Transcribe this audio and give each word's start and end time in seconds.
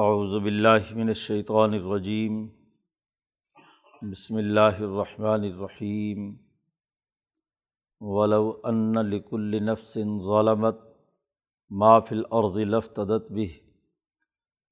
اعوذ 0.00 0.34
باللہ 0.42 0.90
من 0.94 1.08
الشیطان 1.08 1.72
الرجیم 1.74 2.34
بسم 4.02 4.36
اللہ 4.36 4.76
الرحمن 4.78 5.44
الرحیم 5.44 6.26
ولو 8.00 8.50
ان 8.70 9.00
لكل 9.06 9.58
نفس 9.64 9.96
ظلمت 10.26 10.84
ما 11.70 11.98
فی 12.00 12.14
الارض 12.14 12.58
لافتدت 12.74 13.32
به 13.38 13.56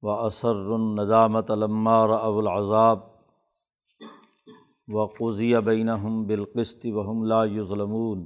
واسر 0.03 0.61
الندامت 0.75 1.51
لما 1.57 1.97
رأوا 2.07 2.39
العذاب 2.41 3.03
وقضی 4.87 5.53
بینہم 5.65 6.23
بالقسط 6.27 6.85
وهم 6.99 7.25
لا 7.33 7.41
یظلمون 7.57 8.23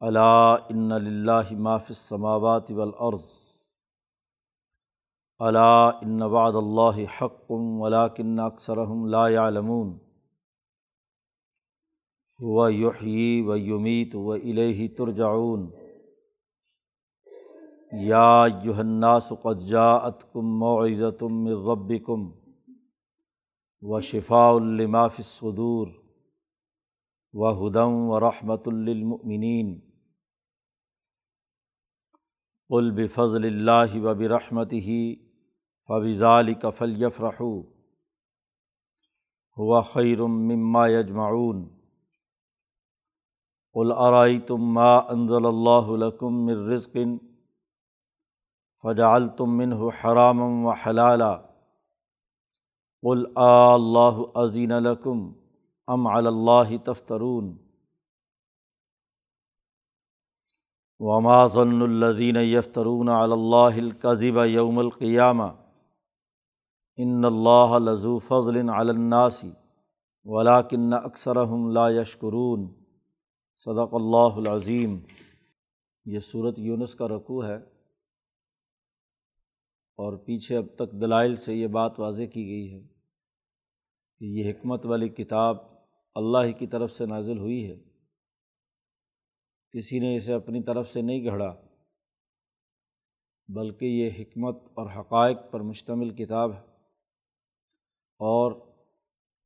الا 0.00 0.34
ان 0.54 0.98
للہ 1.06 1.60
ما 1.68 1.78
فی 1.78 1.94
السماوات 1.98 2.70
والارض 2.80 3.41
الا 5.46 5.74
ان 6.06 6.22
وعد 6.22 6.56
اللہ 6.58 6.98
حق 7.18 7.50
ولاکن 7.82 8.38
اکثرهم 8.46 9.06
لا 9.14 9.22
يعلمون 9.28 9.88
هو 12.40 12.68
یحیی 12.70 13.42
و 13.46 13.56
یمیت 13.56 14.14
و 14.16 14.30
الیہ 14.32 14.88
ترجعون. 14.96 15.70
یا 18.02 18.28
ایہا 18.44 18.78
الناس 18.80 19.32
قد 19.42 19.66
جاءتکم 19.68 20.52
موعظۃ 20.60 21.22
من 21.30 21.66
ربکم 21.70 22.20
و 23.82 24.00
شفاء 24.10 24.52
لما 24.78 25.06
فی 25.16 25.22
الصدور 25.22 25.86
و 27.34 27.50
ہدى 27.58 27.88
و 28.08 28.20
رحمۃ 28.20 28.68
للمؤمنین. 28.86 29.74
قل 32.70 32.90
بفضل 32.96 33.44
اللہ 33.44 34.00
و 34.02 34.14
برحمتہ 34.18 34.86
فبضال 35.88 36.54
کفل 36.54 37.02
یفرح 37.02 37.42
ہوا 39.56 39.82
خیرم 39.82 40.30
مما 40.48 40.86
یجمعون 40.88 41.68
قل 43.74 43.92
ارائیتم 43.92 44.72
ما 44.74 44.96
انزل 44.96 45.46
اللہ 45.46 45.90
لکم 45.96 46.44
من 46.46 46.70
رزق 46.72 46.96
فجعلتم 48.84 49.56
منہ 49.56 49.74
حراما 49.74 50.46
و 50.64 50.72
حلالا 50.72 51.34
قل 53.02 53.24
آ 53.34 53.74
اللہ 53.74 54.22
عظین 54.34 54.72
لکم 54.82 55.32
ام 55.86 56.06
اللہ 56.06 56.76
تفترون. 56.84 57.56
وما 61.00 61.46
ظن 61.46 61.82
الذین 61.82 62.36
یفترون 62.36 63.08
علی 63.08 63.32
اللہ 63.32 64.44
یوم 64.44 64.78
القیامہ 64.78 65.50
ان 67.02 67.24
اللہ 67.24 67.90
لذو 67.90 68.18
فضل 68.18 68.68
الناسی 68.68 69.50
ولاکن 70.24 70.92
اکثر 70.92 71.46
لا 71.72 71.90
یشکرون۔ 71.90 72.84
صدق 73.58 73.94
اللہ 73.94 74.48
العظیم۔ 74.48 74.98
یہ 76.04 76.18
صورت 76.18 76.58
یونس 76.58 76.94
کا 76.94 77.08
رقوع 77.08 77.44
ہے۔ 77.44 77.56
اور 79.96 80.16
پیچھے 80.16 80.56
اب 80.56 80.66
تک 80.74 80.92
دلائل 80.92 81.36
سے 81.36 81.54
یہ 81.54 81.66
بات 81.66 82.00
واضح 82.00 82.22
کی 82.22 82.46
گئی 82.46 82.72
ہے 82.72 82.80
کہ 84.18 84.24
یہ 84.24 84.50
حکمت 84.50 84.86
والی 84.86 85.08
کتاب 85.08 85.56
اللہ 86.14 86.38
ہی 86.44 86.52
کی 86.52 86.66
طرف 86.66 86.92
سے 86.92 87.06
نازل 87.06 87.38
ہوئی 87.38 87.70
ہے۔ 87.70 87.76
کسی 89.70 89.98
نے 89.98 90.16
اسے 90.16 90.32
اپنی 90.32 90.62
طرف 90.62 90.92
سے 90.92 91.02
نہیں 91.02 91.24
گھڑا، 91.24 91.54
بلکہ 93.48 93.84
یہ 93.84 94.10
حکمت 94.18 94.56
اور 94.74 95.00
حقائق 95.00 95.38
پر 95.50 95.60
مشتمل 95.60 96.10
کتاب 96.10 96.52
ہے۔ 96.52 96.71
اور 98.22 98.52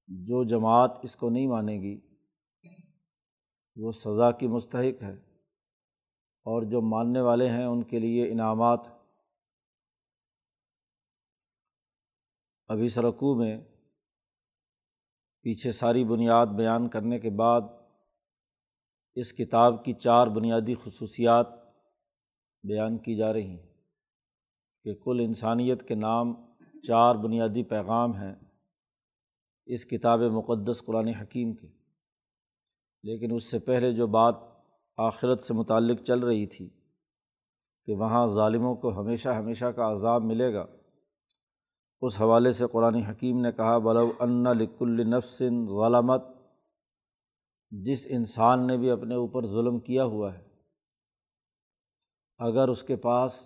جو 0.09 0.45
جماعت 0.45 0.91
اس 1.03 1.17
کو 1.17 1.31
نہیں 1.31 1.47
مانے 1.47 1.73
گی، 1.73 2.01
وہ 3.77 3.93
سزا 3.93 4.31
کی 4.31 4.47
مستحق 4.47 5.03
ہے۔ 5.03 5.13
اور 6.45 6.63
جو 6.63 6.81
ماننے 6.81 7.21
والے 7.21 7.49
ہیں، 7.49 7.65
ان 7.65 7.83
کے 7.83 7.99
لیے 7.99 8.33
انعامات۔ 8.33 8.81
ابھی 12.69 12.89
سرکو 12.89 13.35
میں 13.35 13.59
پیچھے 15.43 15.73
ساری 15.73 16.05
بنیاد 16.05 16.47
بیان 16.47 16.89
کرنے 16.89 17.19
کے 17.19 17.31
بعد 17.31 17.61
اس 19.15 19.33
کتاب 19.33 19.85
کی 19.85 19.93
چار 19.93 20.27
بنیادی 20.27 20.75
خصوصیات 20.75 21.47
بیان 22.63 22.99
کی 22.99 23.17
جا 23.17 23.33
رہی 23.33 23.47
ہیں 23.47 23.67
کہ 24.85 24.95
کل 24.95 25.21
انسانیت 25.21 25.89
کے 25.89 25.95
نام 25.95 26.35
چار 26.87 27.15
بنیادی 27.15 27.63
پیغام 27.63 28.17
ہیں۔ 28.17 28.46
اس 29.69 29.85
کتاب 29.85 30.21
مقدس 30.33 30.85
قرآن 30.87 31.09
حکیم 31.09 31.53
کے 31.53 31.67
لیکن 33.05 33.35
اس 33.35 33.51
سے 33.51 33.59
پہلے 33.59 33.93
جو 33.93 34.07
بات 34.07 34.35
آخرت 34.99 35.43
سے 35.43 35.55
متعلق 35.55 36.03
چل 36.07 36.19
رہی 36.19 36.47
تھی 36.47 36.69
کہ 37.89 37.95
وہاں 37.95 38.27
ظالموں 38.27 38.75
کو 38.75 38.91
ہمیشہ 39.01 39.29
ہمیشہ 39.29 39.65
کا 39.65 39.91
عذاب 39.93 40.25
ملے 40.25 40.53
گا، 40.55 40.65
اس 42.03 42.21
حوالے 42.21 42.53
سے 42.53 42.67
قرآن 42.73 42.95
حکیم 42.95 43.41
نے 43.41 43.53
کہا 43.53 43.79
بلو 43.79 44.11
ان 44.21 44.43
لک 44.59 44.83
النفسن 44.83 45.65
غلامت 45.67 46.25
جس 47.71 48.07
انسان 48.11 48.67
نے 48.67 48.77
بھی 48.77 48.91
اپنے 48.91 49.15
اوپر 49.15 49.47
ظلم 49.47 49.79
کیا 49.81 50.05
ہوا 50.05 50.33
ہے، 50.35 50.43
اگر 52.41 52.69
اس 52.69 52.83
کے 52.83 52.97
پاس 52.97 53.41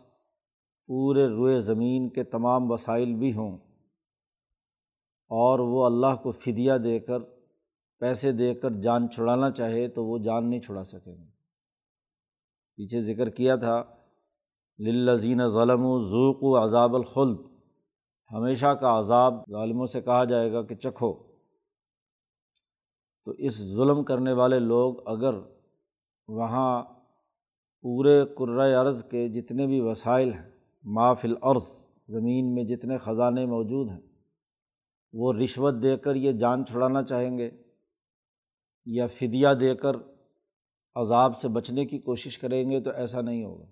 پورے 0.88 1.26
روئے 1.26 1.58
زمین 1.60 2.08
کے 2.08 2.24
تمام 2.24 2.70
وسائل 2.70 3.14
بھی 3.14 3.32
ہوں 3.32 3.58
اور 5.30 5.58
وہ 5.58 5.86
اللہ 5.86 6.14
کو 6.22 6.32
فدیہ 6.32 6.72
دے 6.72 6.98
کر، 7.00 7.18
پیسے 7.98 8.32
دے 8.32 8.54
کر 8.54 8.70
جان 8.70 9.10
چھڑانا 9.10 9.50
چاہے 9.50 9.88
تو 9.88 10.04
وہ 10.04 10.18
جان 10.18 10.50
نہیں 10.50 10.60
چھڑا 10.60 10.84
سکیں 10.84 11.12
گے 11.12 11.30
پیچھے 12.76 13.02
ذکر 13.02 13.28
کیا 13.30 13.56
تھا 13.56 13.82
للزین 14.78 15.48
ظلم 15.48 15.84
و 15.84 15.98
ذوق 15.98 16.42
و 16.42 16.64
عذاب 16.64 16.94
الخلد۔ 16.94 17.38
ہمیشہ 18.32 18.66
کا 18.66 18.98
عذاب 18.98 19.34
ظالموں 19.50 19.86
سے 19.86 20.00
کہا 20.00 20.24
جائے 20.24 20.52
گا 20.52 20.62
کہ 20.62 20.74
چکھو۔ 20.74 21.12
تو 23.24 23.30
اس 23.30 23.74
ظلم 23.74 24.04
کرنے 24.04 24.32
والے 24.32 24.58
لوگ 24.58 25.08
اگر 25.08 25.34
وہاں 26.28 26.82
پورے 27.82 28.24
قرۂۂ 28.24 28.74
عرض 28.74 29.04
کے 29.04 29.28
جتنے 29.28 29.66
بھی 29.66 29.80
وسائل 29.80 30.32
ہیں 30.32 30.50
مافل 30.84 31.34
عرض 31.42 31.66
زمین 32.08 32.54
میں 32.54 32.64
جتنے 32.64 32.96
خزانے 32.98 33.46
موجود 33.46 33.88
ہیں 33.88 34.09
وہ 35.12 35.32
رشوت 35.32 35.74
دے 35.82 35.96
کر 35.96 36.14
یہ 36.14 36.32
جان 36.32 36.64
چھڑانا 36.64 37.02
چاہیں 37.02 37.38
گے 37.38 37.50
یا 38.84 39.06
فدیہ 39.06 39.48
دے 39.60 39.74
کر 39.74 39.96
عذاب 40.94 41.40
سے 41.40 41.48
بچنے 41.48 41.86
کی 41.86 41.98
کوشش 41.98 42.38
کریں 42.38 42.70
گے 42.70 42.80
تو 42.80 42.90
ایسا 42.90 43.20
نہیں 43.20 43.44
ہوگا۔ 43.44 43.64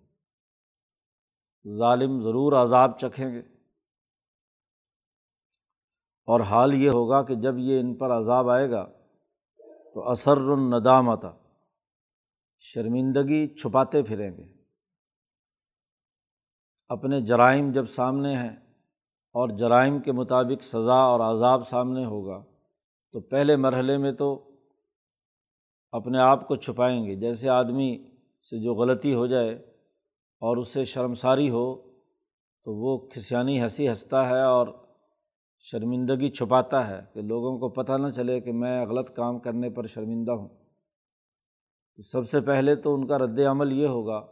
ظالم 1.78 2.20
ضرور 2.22 2.52
عذاب 2.52 2.98
چکھیں 2.98 3.34
گے۔ 3.34 3.40
اور 6.26 6.40
حال 6.40 6.74
یہ 6.74 6.88
ہوگا 6.88 7.22
کہ 7.22 7.34
جب 7.34 7.58
یہ 7.58 7.80
ان 7.80 7.94
پر 7.94 8.10
عذاب 8.10 8.50
آئے 8.50 8.70
گا 8.70 8.92
تو 9.94 10.10
اثر 10.10 10.36
الندامت، 10.36 11.24
شرمندگی 12.58 13.54
چھپاتے 13.54 14.02
پھریں 14.02 14.36
گے۔ 14.36 14.44
اپنے 16.88 17.20
جرائم 17.20 17.72
جب 17.72 17.86
سامنے 17.86 18.36
ہیں 18.36 18.67
اور 19.32 19.48
جرائم 19.48 19.98
کے 19.98 20.12
مطابق 20.12 20.62
سزا 20.62 20.94
اور 20.94 21.20
عذاب 21.20 21.68
سامنے 21.68 22.04
ہوگا، 22.04 22.44
تو 23.12 23.20
پہلے 23.20 23.56
مرحلے 23.56 23.96
میں 23.96 24.12
تو 24.12 24.50
اپنے 25.92 26.18
آپ 26.18 26.48
کو 26.48 26.56
چھپائیں 26.56 27.04
گے۔ 27.04 27.14
جیسے 27.14 27.48
آدمی 27.48 28.10
سے 28.50 28.62
جو 28.62 28.74
غلطی 28.74 29.14
ہو 29.14 29.26
جائے 29.26 29.54
اور 30.40 30.56
اس 30.56 30.68
سے 30.68 30.84
شرمساری 30.84 31.50
ہو، 31.50 31.74
تو 32.64 32.74
وہ 32.74 33.08
کھسیانی 33.08 33.62
ہنسی 33.62 33.88
ہنستا 33.88 34.28
ہے 34.28 34.42
اور 34.42 34.66
شرمندگی 35.60 36.28
چھپاتا 36.28 36.88
ہے 36.88 37.00
کہ 37.14 37.22
لوگوں 37.22 37.58
کو 37.58 37.68
پتہ 37.68 37.92
نہ 37.92 38.08
چلے 38.08 38.40
کہ 38.40 38.52
میں 38.52 38.86
غلط 38.86 39.16
کام 39.16 39.38
کرنے 39.38 39.70
پر 39.70 39.86
شرمندہ 39.86 40.32
ہوں۔ 40.32 40.48
تو 41.96 42.02
سب 42.02 42.28
سے 42.28 42.40
پہلے 42.40 42.76
تو 42.76 42.94
ان 42.94 43.06
کا 43.06 43.18
رد 43.18 43.38
عمل 43.38 43.72
یہ 43.72 43.86
ہوگا 43.86 44.26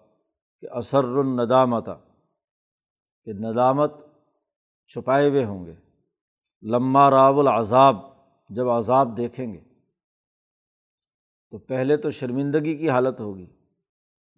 کہ 0.61 0.67
اثر 0.71 1.05
الندامت 1.05 1.87
کہ 3.25 3.33
ندامت 3.33 4.06
چھپائے 4.91 5.29
ہوئے 5.29 5.45
ہوں 5.45 5.65
گے۔ 5.67 5.75
لمہ 6.63 7.09
راو 7.11 7.41
العذاب، 7.41 7.97
جب 8.51 8.69
عذاب 8.69 9.17
دیکھیں 9.17 9.47
گے، 9.53 9.61
تو 11.53 11.59
پہلے 11.59 11.97
تو 11.97 12.11
شرمندگی 12.11 12.77
کی 12.77 12.91
حالت 12.91 13.21
ہوگی، 13.21 13.47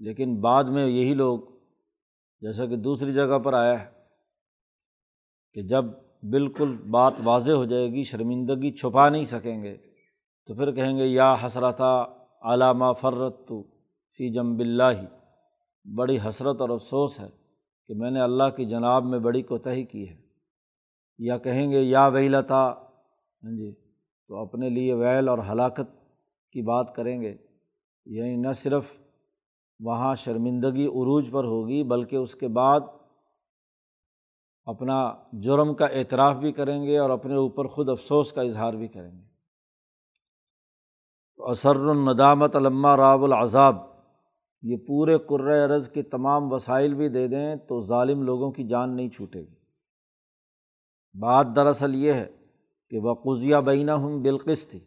لیکن 0.00 0.40
بعد 0.40 0.64
میں 0.64 0.86
یہی 0.86 1.14
لوگ 1.14 1.38
جیسا 2.42 2.66
کہ 2.66 2.76
دوسری 2.76 3.12
جگہ 3.12 3.38
پر 3.38 3.54
آیا 3.54 3.78
ہے 3.80 3.86
کہ 5.56 5.62
جب 5.62 5.84
بالکل 6.30 6.76
بات 6.90 7.14
واضح 7.24 7.52
ہو 7.52 7.64
جائے 7.64 7.88
گی، 7.88 8.02
شرمندگی 8.02 8.70
چھپا 8.72 9.08
نہیں 9.08 9.24
سکیں 9.24 9.62
گے، 9.62 9.76
تو 10.48 10.54
پھر 10.54 10.70
کہیں 10.72 10.96
گے، 10.98 11.06
یا 11.06 11.34
حسرتہ 11.42 11.92
علامہ 12.42 12.92
فرت 13.00 13.46
تو 13.48 13.62
فی 14.18 14.32
جم 14.32 14.56
بلّہ 14.56 14.92
بڑی 15.84 16.18
حسرت 16.28 16.60
اور 16.60 16.68
افسوس 16.68 17.18
ہے 17.20 17.28
کہ 17.88 17.94
میں 17.94 18.10
نے 18.10 18.20
اللہ 18.20 18.48
کی 18.56 18.64
جناب 18.64 19.04
میں 19.04 19.18
بڑی 19.18 19.42
کوتہی 19.42 19.84
کی 19.84 20.08
ہے۔ 20.08 20.27
یا 21.18 21.38
کہیں 21.38 21.70
گے، 21.70 21.82
یا 21.82 22.06
ویلتا 22.06 22.72
ہاں 23.44 23.56
جی 23.56 23.72
تو 24.28 24.36
اپنے 24.36 24.68
لیے 24.68 24.94
ویل 24.94 25.28
اور 25.28 25.38
ہلاکت 25.52 25.90
کی 26.52 26.62
بات 26.62 26.94
کریں 26.94 27.20
گے۔ 27.22 27.36
یعنی 28.06 28.36
نہ 28.36 28.52
صرف 28.52 28.84
وہاں 29.80 30.14
شرمندگی 30.14 30.86
عروج 30.86 31.30
پر 31.30 31.44
ہوگی، 31.44 31.82
بلکہ 31.82 32.16
اس 32.16 32.34
کے 32.34 32.48
بعد 32.48 32.80
اپنا 34.64 35.14
جرم 35.32 35.74
کا 35.74 35.86
اعتراف 35.86 36.36
بھی 36.36 36.52
کریں 36.52 36.84
گے 36.84 36.98
اور 36.98 37.10
اپنے 37.10 37.34
اوپر 37.34 37.66
خود 37.66 37.88
افسوس 37.88 38.32
کا 38.32 38.42
اظہار 38.42 38.72
بھی 38.72 38.88
کریں 38.88 39.12
گے۔ 39.12 39.28
اثر 41.38 41.76
الندامت 41.76 42.56
علامہ 42.56 42.96
راب 42.96 43.24
العذاب، 43.24 43.76
یہ 44.62 44.76
پورے 44.76 45.14
ارض 45.64 45.88
کے 45.88 46.02
تمام 46.02 46.52
وسائل 46.52 46.94
بھی 46.94 47.08
دے 47.08 47.28
دیں 47.28 47.56
تو 47.56 47.80
ظالم 47.80 48.22
لوگوں 48.22 48.50
کی 48.50 48.64
جان 48.64 48.96
نہیں 48.96 49.08
چھوٹے 49.08 49.40
گی۔ 49.40 49.57
بات 51.14 51.46
دراصل 51.56 51.94
یہ 51.94 52.12
ہے 52.12 52.26
کہ 52.90 52.98
وقوضیہ 53.02 53.56
بینہ 53.56 53.92
ہوں 53.92 54.18
بالکش 54.22 54.66
تھی 54.66 54.78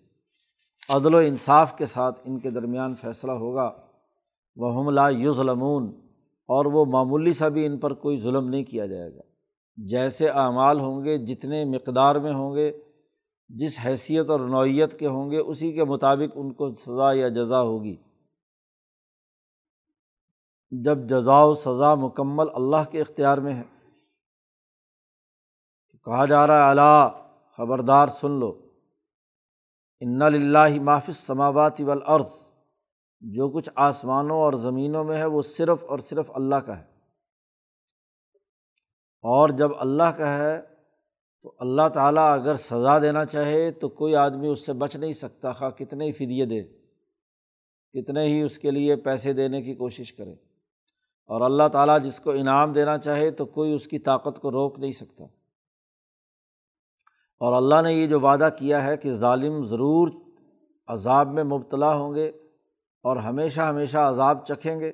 عدل 0.90 1.14
و 1.14 1.18
انصاف 1.18 1.78
کے 1.78 1.86
ساتھ 1.86 2.20
ان 2.24 2.40
کے 2.40 2.50
درمیان 2.50 2.96
فیصلہ 2.96 3.32
ہوگا 3.32 3.72
وہ 4.58 4.74
ہم 4.76 4.90
لا 4.90 5.08
یظلمون، 5.10 5.86
اور 6.50 6.66
وہ 6.66 6.86
معمولی 6.86 7.34
سا 7.34 7.48
بھی 7.48 7.66
ان 7.66 7.78
پر 7.80 7.94
کوئی 7.94 8.20
ظلم 8.20 8.50
نہیں 8.50 8.64
کیا 8.64 8.86
جائے 8.86 9.14
گا۔ 9.16 9.22
جیسے 9.78 10.30
اعمال 10.30 10.80
ہوں 10.80 11.04
گے، 11.06 11.18
جتنے 11.18 11.64
مقدار 11.66 12.16
میں 12.16 12.34
ہوں 12.34 12.56
گے، 12.56 12.72
جس 13.50 13.80
حیثیت 13.86 14.30
اور 14.30 14.40
نوعیت 14.40 15.00
کے 15.00 15.08
ہوں 15.08 15.32
گے، 15.32 15.38
اسی 15.38 15.72
کے 15.72 15.84
مطابق 15.84 16.32
ان 16.36 16.52
کو 16.54 16.70
سزا 16.76 17.12
یا 17.14 17.28
جزا 17.30 17.62
ہوگی۔ 17.62 17.96
جب 20.72 20.98
جزا 21.10 21.42
و 21.44 21.54
سزا 21.54 21.94
مکمل 21.96 22.48
اللہ 22.54 22.90
کے 22.92 23.02
اختیار 23.02 23.38
میں 23.38 23.54
ہے 23.54 23.64
کہا 26.06 26.26
جا 26.26 26.48
رہا 26.48 26.66
ہے 26.66 26.70
اللہ 26.70 27.10
خبردار 27.58 28.08
سن 28.08 28.32
لو۔ 28.32 28.68
ان 30.00 30.22
اللہ 30.22 30.82
معافِ 30.82 31.12
سماواتی 31.14 31.84
والارض 31.84 32.52
جو 33.20 33.50
کچھ 33.50 33.70
آسمانوں 33.76 34.38
اور 34.38 34.54
زمینوں 34.54 35.04
میں 35.04 35.18
ہے، 35.18 35.26
وہ 35.26 35.42
صرف 35.42 35.84
اور 35.84 36.00
صرف 36.00 36.32
اللہ 36.34 36.56
کا 36.56 36.80
ہے۔ 36.80 36.84
اور 39.22 39.50
جب 39.50 39.72
اللہ 39.80 40.04
کا 40.04 40.38
ہے، 40.38 40.62
تو 41.42 41.54
اللہ 41.60 41.90
تعالیٰ 41.94 42.34
اگر 42.34 42.56
سزا 42.56 43.00
دینا 43.00 43.26
چاہے، 43.26 43.72
تو 43.72 43.90
کوئی 43.90 44.16
آدمی 44.16 44.48
اس 44.48 44.66
سے 44.66 44.74
بچ 44.74 44.96
نہیں 44.96 45.14
سکتا، 45.14 45.52
خواہ 45.52 45.70
کتنے 45.70 46.06
ہی 46.06 46.12
فدیے 46.12 46.46
دے، 46.46 46.64
کتنے 47.94 48.28
ہی 48.28 48.42
اس 48.42 48.58
کے 48.58 48.72
لیے 48.72 48.96
پیسے 48.96 49.34
دینے 49.34 49.62
کی 49.62 49.76
کوشش 49.76 50.14
کرے۔ 50.14 50.34
اور 51.26 51.42
اللہ 51.42 51.68
تعالیٰ 51.74 52.00
جس 52.00 52.20
کو 52.20 52.32
انعام 52.32 52.74
دینا 52.74 52.98
چاہے، 52.98 53.32
تو 53.32 53.46
کوئی 53.46 53.74
اس 53.74 53.88
کی 53.88 54.00
طاقت 54.00 54.42
کو 54.42 54.52
روک 54.52 54.80
نہیں 54.80 54.92
سکتا۔ 54.92 55.24
اور 57.42 57.54
اللہ 57.54 57.82
نے 57.82 57.94
یہ 57.94 58.08
جو 58.08 58.20
وعدہ 58.20 58.50
کیا 58.58 58.84
ہے 58.84 58.98
کہ 58.98 59.12
ظالم 59.12 59.64
ضرور 59.64 60.10
عذاب 60.88 61.28
میں 61.28 61.44
مبتلا 61.44 61.94
ہوں 61.96 62.16
گے 62.16 62.28
اور 63.04 63.18
ہمیشہ 63.18 63.62
ہمیشہ 63.62 63.98
عذاب 63.98 64.46
چکھیں 64.46 64.80
گے، 64.80 64.92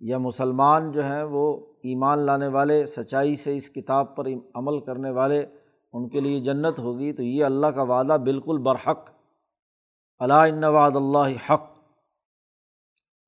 یا 0.00 0.18
مسلمان 0.18 0.90
جو 0.92 1.04
ہیں 1.04 1.22
وہ 1.22 1.44
ایمان 1.82 2.18
لانے 2.18 2.48
والے، 2.48 2.86
سچائی 2.86 3.36
سے 3.36 3.56
اس 3.56 3.70
کتاب 3.70 4.16
پر 4.16 4.26
عمل 4.54 4.80
کرنے 4.80 5.10
والے، 5.10 5.44
ان 5.92 6.08
کے 6.08 6.20
لیے 6.20 6.40
جنت 6.40 6.78
ہوگی، 6.78 7.12
تو 7.12 7.22
یہ 7.22 7.44
اللہ 7.44 7.66
کا 7.66 7.82
وعدہ 7.82 8.16
بالکل 8.24 8.58
برحق۔ 8.58 9.10
اللہ 10.20 10.66
وعد 10.66 10.96
اللہ 10.96 11.50
حق 11.50 11.72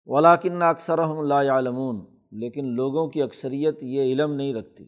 ولاکن 0.06 0.62
اکثر 0.62 0.98
اللہ 0.98 1.34
علمون 1.34 2.04
لیکن 2.30 2.74
لوگوں 2.74 3.08
کی 3.08 3.22
اکثریت 3.22 3.82
یہ 3.82 4.02
علم 4.02 4.32
نہیں 4.32 4.54
رکھتی۔ 4.54 4.84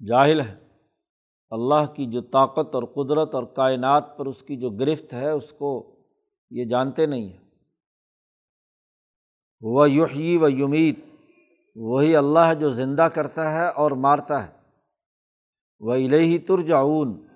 جاہل 0.00 0.40
ہے 0.40 0.65
اللہ 1.50 1.92
کی 1.96 2.06
جو 2.06 2.20
طاقت 2.20 2.74
اور 2.74 2.82
قدرت 2.94 3.34
اور 3.34 3.42
کائنات 3.42 4.16
پر 4.18 4.26
اس 4.26 4.42
کی 4.42 4.56
جو 4.56 4.70
گرفت 4.70 5.12
ہے، 5.14 5.30
اس 5.30 5.52
کو 5.52 5.96
یہ 6.50 6.64
جانتے 6.64 7.06
نہیں 7.06 7.28
ہیں۔ 7.28 7.44
وہ 9.62 9.90
یحیی 9.90 10.36
و 10.36 10.48
یمید 10.48 10.98
وہی 11.76 12.16
اللہ 12.16 12.52
جو 12.60 12.70
زندہ 12.70 13.02
کرتا 13.02 13.52
ہے 13.52 13.68
اور 13.68 13.90
مارتا 13.90 14.42
ہے۔ 14.46 14.52
وہ 15.80 15.94
الہی 15.94 16.38
ترجعون، 16.38 17.26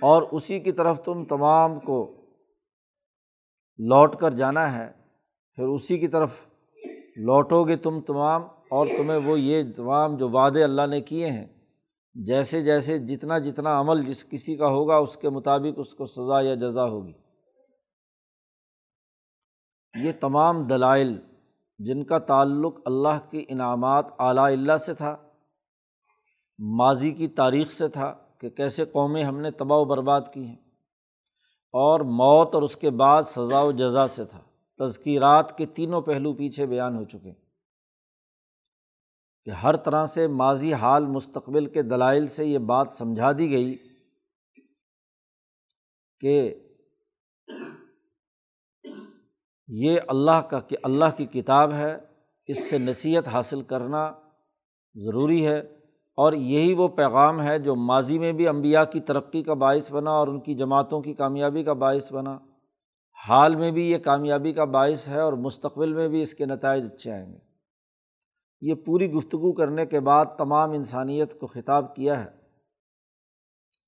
اور 0.00 0.22
اسی 0.32 0.60
کی 0.60 0.72
طرف 0.72 1.02
تم 1.04 1.24
تمام 1.24 1.78
کو 1.80 1.98
لوٹ 3.78 4.16
کر 4.16 4.30
جانا 4.30 4.78
ہے۔ 4.78 4.90
پھر 5.58 5.64
اسی 5.64 5.98
کی 5.98 6.08
طرف 6.08 6.46
لوٹو 7.16 7.64
گے 7.64 7.76
تم 7.76 8.00
تمام، 8.00 8.42
اور 8.70 8.86
تمہیں 8.86 9.18
وہ 9.24 9.40
یہ 9.40 9.62
تمام 9.76 10.16
جو 10.16 10.28
وعدے 10.28 10.64
اللہ 10.64 10.86
نے 10.86 11.00
کیے 11.00 11.30
ہیں۔ 11.30 11.46
جیسے 12.18 12.60
جیسے 12.62 12.98
جتنا 12.98 13.38
جتنا 13.38 13.78
عمل 13.80 14.04
جس 14.04 14.24
کسی 14.24 14.56
کا 14.56 14.68
ہوگا 14.68 14.96
اس 14.96 15.16
کے 15.16 15.28
مطابق 15.28 15.78
اس 15.78 15.94
کو 15.94 16.06
سزا 16.06 16.40
یا 16.40 16.54
جزا 16.54 16.84
ہوگی۔ 16.84 17.12
یہ 19.94 20.12
تمام 20.20 20.62
دلائل 20.66 21.12
جن 21.80 22.04
کا 22.04 22.18
تعلق 22.18 22.80
اللہ 22.86 23.18
کے 23.30 23.44
انعامات 23.48 24.06
اعلیٰ 24.18 24.44
اللہ 24.44 24.76
سے 24.76 24.94
تھا، 24.94 25.16
ماضی 26.58 27.10
کی 27.12 27.28
تاریخ 27.28 27.70
سے 27.70 27.88
تھا 27.88 28.12
کہ 28.40 28.50
کیسے 28.50 28.84
قومیں 28.84 29.22
ہم 29.24 29.40
نے 29.40 29.50
تباہ 29.50 29.78
و 29.78 29.84
برباد 29.84 30.20
کی 30.34 30.46
ہیں، 30.46 30.56
اور 31.74 32.00
موت 32.00 32.54
اور 32.54 32.62
اس 32.62 32.76
کے 32.76 32.90
بعد 32.90 33.22
سزا 33.22 33.60
و 33.60 33.72
جزا 33.72 34.06
سے 34.06 34.24
تھا۔ 34.24 34.40
تذکیرات 34.80 35.56
کے 35.58 35.66
تینوں 35.66 36.00
پہلو 36.00 36.32
پیچھے 36.32 36.66
بیان 36.66 36.96
ہو 36.96 37.04
چکے۔ 37.04 37.28
ہیں 37.28 37.47
کہ 39.48 39.52
ہر 39.52 39.76
طرح 39.76 40.06
سے 40.06 40.26
ماضی 40.26 40.72
حال 40.72 41.06
مستقبل 41.06 41.66
کے 41.66 41.82
دلائل 41.82 42.26
سے 42.26 42.46
یہ 42.46 42.58
بات 42.58 42.90
سمجھا 42.90 43.32
دی 43.32 43.50
گئی 43.50 43.76
کہ 46.20 46.54
یہ 49.68 50.00
اللہ 50.08 50.40
کا 50.50 50.60
کہ 50.60 50.76
اللہ 50.82 51.04
کی 51.16 51.26
کتاب 51.26 51.72
ہے، 51.72 51.96
اس 52.46 52.70
سے 52.70 52.78
نصیحت 52.78 53.28
حاصل 53.28 53.62
کرنا 53.62 54.12
ضروری 54.94 55.46
ہے 55.46 55.58
اور 56.14 56.32
یہی 56.32 56.74
وہ 56.74 56.88
پیغام 56.88 57.42
ہے 57.42 57.58
جو 57.58 57.74
ماضی 57.74 58.18
میں 58.18 58.32
بھی 58.32 58.48
امبیا 58.48 58.84
کی 58.84 59.00
ترقی 59.00 59.42
کا 59.42 59.54
باعث 59.54 59.92
بنا 59.92 60.10
اور 60.10 60.28
ان 60.28 60.40
کی 60.40 60.54
جماعتوں 60.54 61.00
کی 61.00 61.14
کامیابی 61.14 61.62
کا 61.62 61.72
باعث 61.72 62.12
بنا۔ 62.12 62.38
حال 63.28 63.56
میں 63.56 63.70
بھی 63.70 63.90
یہ 63.90 63.98
کامیابی 63.98 64.52
کا 64.52 64.64
باعث 64.64 65.08
ہے 65.08 65.20
اور 65.20 65.32
مستقبل 65.32 65.92
میں 65.92 66.08
بھی 66.08 66.22
اس 66.22 66.34
کے 66.34 66.46
نتائج 66.46 66.84
اچھے 66.84 67.12
آئیں 67.12 67.32
گے۔ 67.32 67.47
یہ 68.60 68.74
پوری 68.74 69.12
گفتگو 69.12 69.52
کرنے 69.52 69.86
کے 69.86 70.00
بعد 70.00 70.26
تمام 70.38 70.70
انسانیت 70.70 71.40
کو 71.40 71.46
خطاب 71.46 71.96
کیا 71.96 72.24
ہے۔ 72.24 72.30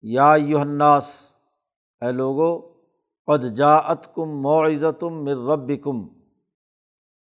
یا 0.02 0.34
یوہناس 0.38 1.32
اے 2.00 2.12
لوگو، 2.12 2.60
قد 3.26 3.56
جاعت 3.56 4.14
کم 4.14 4.42
معزتم 4.42 5.24
مر 5.24 5.52
رب 5.52 5.72
کم 5.84 6.08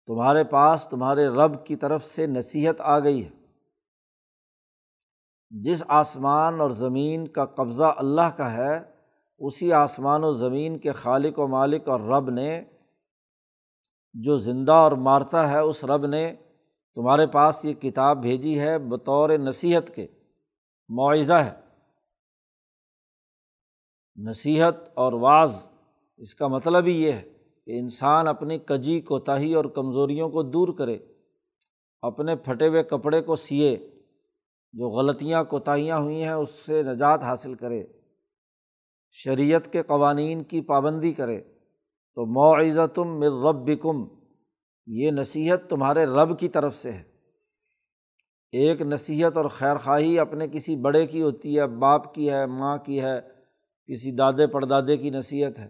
تمہارے 0.08 0.44
پاس 0.44 0.88
تمہارے 0.89 1.27
رب 1.27 1.65
کی 1.65 1.75
طرف 1.75 2.06
سے 2.06 2.27
نصیحت 2.27 2.82
آ 2.82 3.00
گئی 3.00 3.25
ہے۔ 3.25 3.29
جس 5.50 5.84
آسمان 5.88 6.62
اور 6.62 6.70
زمین 6.70 7.27
کا 7.27 7.46
قبضہ 7.46 7.94
اللہ 7.98 8.29
کا 8.38 8.53
ہے، 8.53 8.79
اسی 9.39 9.74
آسمان 9.74 10.24
و 10.24 10.34
زمین 10.34 10.79
کے 10.79 10.91
خالق 10.91 11.39
و 11.39 11.48
مالک 11.48 11.89
اور 11.89 12.00
رب 12.00 12.29
نے، 12.29 12.63
جو 14.13 14.38
زندہ 14.38 14.72
اور 14.72 14.91
مارتا 14.91 15.50
ہے، 15.50 15.60
اس 15.60 15.84
رب 15.84 16.06
نے 16.06 16.36
تمہارے 16.98 17.27
پاس 17.27 17.66
یہ 17.66 17.74
کتاب 17.74 18.22
بھیجی 18.22 18.60
ہے 18.60 18.77
بطور 18.77 19.30
نصیحت 19.30 19.96
کے۔ 19.96 20.08
معاوضہ 20.89 21.34
ہے۔ 21.34 21.51
نصیحت 24.16 24.75
اور 24.94 25.13
بعض 25.13 25.68
اس 26.18 26.36
کا 26.36 26.48
مطلب 26.48 26.86
ہی 26.86 27.04
یہ 27.04 27.12
ہے 27.12 27.34
کہ 27.66 27.80
انسان 27.80 28.27
اپنی 28.27 28.58
کجی، 28.58 29.01
کوتاہی 29.01 29.54
اور 29.54 29.66
کمزوریوں 29.66 30.30
کو 30.30 30.44
دور 30.44 30.68
کرے، 30.77 30.98
اپنے 32.01 32.36
پھٹے 32.36 32.68
ہوئے 32.68 32.84
کپڑے 32.84 33.22
کو 33.22 33.36
سیے، 33.36 33.77
جو 34.74 34.89
غلطیاں، 34.89 35.44
کوتاہیاں 35.44 35.98
ہوئی 35.98 36.24
ہیں، 36.24 36.32
اس 36.32 36.50
سے 36.66 36.84
نجات 36.84 37.24
حاصل 37.24 37.54
کرے۔ 37.54 37.84
شریعت 39.12 39.72
کے 39.72 39.84
قوانین 39.84 40.44
کی 40.44 40.62
پابندی 40.62 41.13
کرے۔ 41.13 41.42
تو 42.16 42.25
معزتم 42.25 43.20
مر 43.20 43.50
رب 43.50 43.82
کم 43.82 44.17
یہ 44.88 45.12
نصیحت 45.12 45.70
تمہارے 45.70 46.06
رب 46.06 46.39
کی 46.39 46.48
طرف 46.48 46.75
سے 46.75 46.91
ہے۔ 46.91 47.03
ایک 48.51 48.82
نصیحت 48.82 49.38
اور 49.38 49.46
خیر 49.46 49.75
خواہی 49.75 50.20
اپنے 50.20 50.48
کسی 50.48 50.75
بڑے 50.75 51.08
کی 51.08 51.22
ہوتی 51.22 51.60
ہے، 51.60 51.67
باپ 51.67 52.13
کی 52.13 52.29
ہے، 52.29 52.46
ماں 52.46 52.77
کی 52.77 53.01
ہے، 53.01 53.22
کسی 53.88 54.12
دادے 54.12 54.48
پڑدادے 54.48 54.98
کی 54.98 55.10
نصیحت 55.10 55.60
ہے۔ 55.60 55.67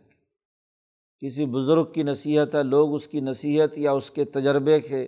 کسی 1.19 1.45
بزرگ 1.45 1.85
کی 1.85 2.03
نصیحت 2.03 2.55
ہے، 2.55 2.63
لوگ 2.63 2.93
اس 2.93 3.07
کی 3.07 3.19
نصیحت 3.19 3.77
یا 3.77 3.91
اس 3.91 4.11
کے 4.11 4.25
تجربے 4.25 4.79
کے 4.79 5.07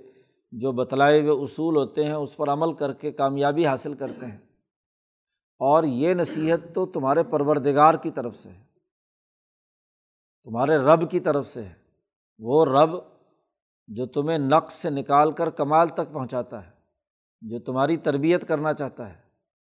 جو 0.52 0.72
بتلائے 0.72 1.22
ہوئے 1.22 1.32
اصول 1.32 1.76
ہوتے 1.76 2.04
ہیں، 2.04 2.14
اس 2.14 2.38
پر 2.38 2.50
عمل 2.50 2.74
کر 2.74 2.94
کے 2.94 3.12
کامیابی 3.12 3.66
حاصل 3.66 3.94
کرتے 3.94 4.26
ہیں۔ 4.26 4.38
اور 5.60 5.84
یہ 5.84 6.14
نصیحت 6.14 6.76
تو 6.76 6.86
تمہارے 6.86 7.24
پروردگار 7.24 7.94
کی 7.94 8.12
طرف 8.12 8.36
سے 8.36 8.50
ہے۔ 8.50 8.64
تمہارے 10.44 10.78
رب 10.78 11.12
کی 11.12 11.20
طرف 11.20 11.54
سے 11.54 11.64
ہے۔ 11.64 11.74
وہ 12.40 12.66
رب 12.66 13.19
جو 13.90 14.06
تمہیں 14.06 14.38
نقص 14.38 14.74
سے 14.74 14.90
نکال 14.90 15.32
کر 15.32 15.50
کمال 15.50 15.88
تک 15.88 16.14
پہنچاتا 16.14 16.66
ہے، 16.66 16.72
جو 17.42 17.60
تمہاری 17.60 17.98
تربیت 17.98 18.48
کرنا 18.48 18.74
چاہتا 18.74 19.10
ہے، 19.10 19.16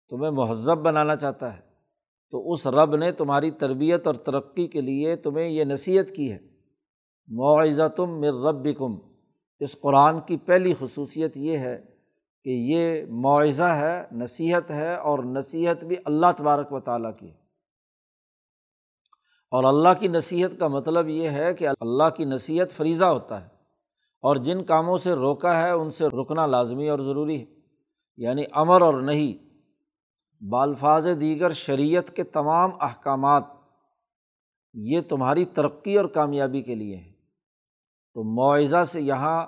تمہیں 0.08 0.30
مہذب 0.30 0.78
بنانا 0.78 1.16
چاہتا 1.16 1.56
ہے، 1.56 1.60
تو 2.30 2.52
اس 2.52 2.66
رب 2.66 2.96
نے 2.96 3.12
تمہاری 3.12 3.50
تربیت 3.50 4.06
اور 4.06 4.14
ترقی 4.14 4.66
کے 4.66 4.80
لیے 4.80 5.16
تمہیں 5.16 5.48
یہ 5.48 5.64
نصیحت 5.64 6.10
کی 6.16 6.32
ہے۔ 6.32 6.38
معاوضہ 7.28 7.88
تم 7.88 8.20
مر 8.20 8.48
رب 8.48 8.78
کم 8.78 8.94
اس 9.60 9.80
قرآن 9.80 10.20
کی 10.20 10.36
پہلی 10.36 10.74
خصوصیت 10.78 11.36
یہ 11.36 11.58
ہے 11.58 11.84
کہ 12.44 12.50
یہ 12.50 13.04
معاوضہ 13.08 13.62
ہے، 13.62 14.04
نصیحت 14.12 14.70
ہے 14.70 14.94
اور 14.94 15.18
نصیحت 15.18 15.84
بھی 15.84 15.96
اللہ 16.04 16.26
تبارک 16.36 16.72
و 16.72 16.80
تعالیٰ 16.80 17.16
کی 17.16 17.26
ہے۔ 17.26 17.40
اور 19.50 19.64
اللہ 19.64 19.88
کی 19.98 20.08
نصیحت 20.08 20.50
کا 20.58 20.68
مطلب 20.68 21.08
یہ 21.08 21.28
ہے 21.28 21.54
کہ 21.54 21.68
اللہ 21.68 22.08
کی 22.16 22.24
نصیحت 22.24 22.70
فریضہ 22.70 23.04
ہوتا 23.04 23.42
ہے۔ 23.42 23.59
اور 24.20 24.36
جن 24.36 24.64
کاموں 24.64 24.98
سے 24.98 25.12
روکا 25.12 25.62
ہے، 25.62 25.70
ان 25.70 25.90
سے 25.90 26.06
رکنا 26.06 26.46
لازمی 26.46 26.88
اور 26.88 26.98
ضروری 26.98 27.40
ہے۔ 27.40 27.44
یعنی 28.16 28.44
امر 28.52 28.80
اور 28.80 28.94
نہیں 28.94 29.50
بالفاظ 30.44 31.06
دیگر 31.20 31.50
شریعت 31.50 32.16
کے 32.16 32.24
تمام 32.24 32.70
احکامات 32.80 33.44
یہ 34.74 35.00
تمہاری 35.00 35.44
ترقی 35.44 35.98
اور 35.98 36.04
کامیابی 36.04 36.62
کے 36.62 36.74
لیے 36.74 36.96
ہیں۔ 36.96 37.12
تو 38.14 38.22
معاوضہ 38.24 38.84
سے 38.84 39.00
یہاں 39.00 39.46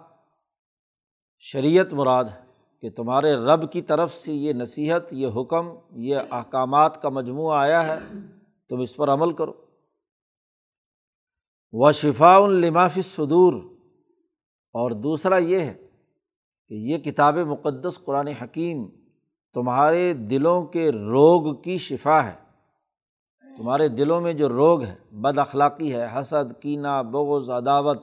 شریعت 1.39 1.93
مراد 1.93 2.25
ہے 2.25 2.41
کہ 2.81 2.91
تمہارے 2.91 3.35
رب 3.35 3.73
کی 3.73 3.83
طرف 3.83 4.15
سے 4.15 4.33
یہ 4.33 4.53
نصیحت، 4.53 5.13
یہ 5.13 5.29
حکم، 5.37 5.69
یہ 5.91 6.17
احکامات 6.31 7.03
کا 7.03 7.09
مجموعہ 7.09 7.59
آیا 7.59 7.87
ہے، 7.87 7.99
تم 8.69 8.81
اس 8.81 8.97
پر 8.97 9.09
عمل 9.09 9.33
کرو۔ 9.33 9.53
و 11.73 11.93
شفا 11.93 12.37
المافِ 12.37 13.03
صدور 13.03 13.72
اور 14.75 14.91
دوسرا 14.91 15.37
یہ 15.37 15.59
ہے 15.59 15.75
کہ 16.69 16.75
یہ 16.75 16.99
کتاب 16.99 17.37
مقدس 17.37 18.05
قرآن 18.05 18.29
حکیم 18.29 18.89
تمہارے 19.55 20.13
دلوں 20.13 20.63
کے 20.63 20.93
روگ 20.93 21.63
کی 21.63 21.79
شفا 21.79 22.25
ہے۔ 22.25 22.43
تمہارے 23.57 23.89
دلوں 23.89 24.21
میں 24.21 24.33
جو 24.33 24.49
روگ 24.49 24.83
ہے، 24.83 24.95
بد 25.13 25.39
اخلاقی 25.39 25.95
ہے، 25.95 26.21
حسد، 26.21 26.61
کینہ، 26.61 27.03
بغض، 27.03 27.51
عداوت، 27.51 28.03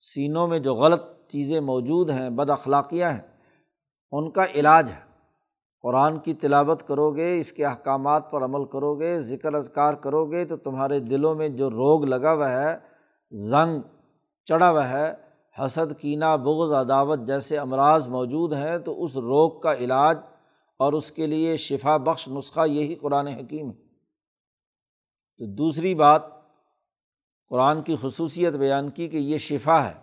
سینوں 0.00 0.48
میں 0.48 0.58
جو 0.58 0.74
غلط 0.74 1.02
چیزیں 1.28 1.60
موجود 1.60 2.10
ہیں، 2.10 2.30
بد 2.30 2.50
اخلاقیاں 2.50 3.10
ہیں، 3.10 3.22
ان 4.12 4.30
کا 4.30 4.44
علاج 4.54 4.90
ہے۔ 4.90 5.08
قرآن 5.82 6.18
کی 6.18 6.34
تلاوت 6.34 6.88
کرو 6.88 7.10
گے 7.10 7.38
اس 7.38 7.52
کے 7.52 7.66
احکامات 7.66 8.30
پر 8.30 8.44
عمل 8.44 8.64
کرو 8.64 8.94
گے 8.94 9.20
ذکر 9.20 9.54
اذکار 9.54 9.94
کرو 9.94 10.24
گے 10.24 10.44
تو 10.44 10.56
تمہارے 10.56 11.00
دلوں 11.00 11.34
میں 11.34 11.48
جو 11.48 11.70
روگ 11.70 12.04
لگا 12.04 12.32
ہوا 12.32 12.50
ہے، 12.50 12.76
زنگ 13.30 13.80
چڑھا 14.44 14.70
ہوا 14.70 14.88
ہے 14.88 15.27
حسد، 15.60 16.00
کینہ، 16.00 16.36
بغض، 16.44 16.72
عداوت 16.72 17.20
جیسے 17.26 17.58
امراض 17.58 18.08
موجود 18.08 18.52
ہیں 18.52 18.78
تو 18.78 19.04
اس 19.04 19.16
روگ 19.16 19.60
کا 19.60 19.72
علاج 19.72 20.18
اور 20.78 20.92
اس 20.92 21.10
کے 21.10 21.26
لیے 21.26 21.56
شفا 21.56 21.96
بخش 21.96 22.28
نسخہ 22.28 22.66
یہی 22.68 22.94
قرآن 22.94 23.26
حکیم 23.26 23.70
ہے۔ 23.70 23.76
تو 25.40 25.46
دوسری 25.54 25.94
بات، 25.94 26.22
قرآن 27.48 27.82
کی 27.82 27.96
خصوصیت 28.00 28.54
بیان 28.54 28.90
کی 28.90 29.08
کہ 29.08 29.16
یہ 29.16 29.36
شفا 29.36 29.88
ہے، 29.88 29.94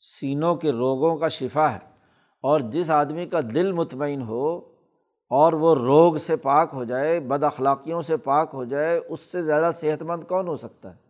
سینوں 0.00 0.54
کے 0.54 0.72
روگوں 0.72 1.16
کا 1.16 1.28
شفا 1.28 1.72
ہے 1.72 1.78
اور 2.44 2.60
جس 2.60 2.90
آدمی 2.90 3.26
کا 3.26 3.40
دل 3.54 3.72
مطمئن 3.72 4.22
ہو 4.22 4.56
اور 5.30 5.52
وہ 5.52 5.74
روگ 5.74 6.16
سے 6.16 6.36
پاک 6.36 6.70
ہو 6.72 6.84
جائے، 6.84 7.20
بد 7.20 7.42
اخلاقیوں 7.42 8.00
سے 8.00 8.16
پاک 8.16 8.50
ہو 8.54 8.64
جائے، 8.64 9.00
اس 9.08 9.20
سے 9.20 9.42
زیادہ 9.42 9.70
صحت 9.74 10.02
مند 10.02 10.24
کون 10.24 10.48
ہو 10.48 10.56
سکتا 10.56 10.94
ہے؟ 10.94 11.07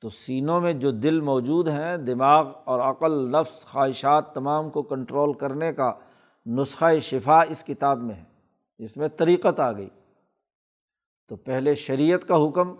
تو 0.00 0.08
سینوں 0.08 0.60
میں 0.60 0.72
جو 0.72 0.90
دل 0.90 1.20
موجود 1.20 1.68
ہیں، 1.68 1.96
دماغ 1.96 2.52
اور 2.64 2.80
عقل، 2.80 3.32
نفس، 3.32 3.66
خواہشات 3.66 4.34
تمام 4.34 4.70
کو 4.70 4.82
کنٹرول 4.82 5.32
کرنے 5.32 5.72
کا 5.72 5.92
نسخہ 6.46 6.98
شفا 7.02 7.40
اس 7.40 7.64
کتاب 7.64 7.98
میں 7.98 8.14
ہے 8.14 8.24
اس 8.78 8.96
میں 8.96 9.08
طریقت 9.08 9.60
آ 9.60 9.72
گئی۔ 9.72 9.88
تو 11.28 11.36
پہلے 11.36 11.74
شریعت 11.74 12.28
کا 12.28 12.48
حکم 12.48 12.74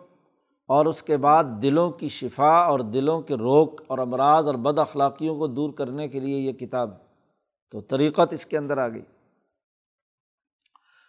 اور 0.66 0.86
اس 0.86 1.02
کے 1.02 1.16
بعد 1.16 1.44
دلوں 1.62 1.90
کی 1.90 2.08
شفا 2.08 2.56
اور 2.56 2.80
دلوں 2.80 3.20
کے 3.20 3.34
روک 3.34 3.80
اور 3.86 3.98
امراض 3.98 4.46
اور 4.46 4.54
بد 4.54 4.78
اخلاقیوں 4.78 5.38
کو 5.38 5.46
دور 5.46 5.72
کرنے 5.72 6.08
کے 6.08 6.20
لیے 6.20 6.38
یہ 6.38 6.52
کتاب 6.52 6.90
تو 7.70 7.80
طریقت 7.80 8.32
اس 8.32 8.46
کے 8.46 8.58
اندر 8.58 8.78
آ 8.78 8.88
گئی۔ 8.88 9.02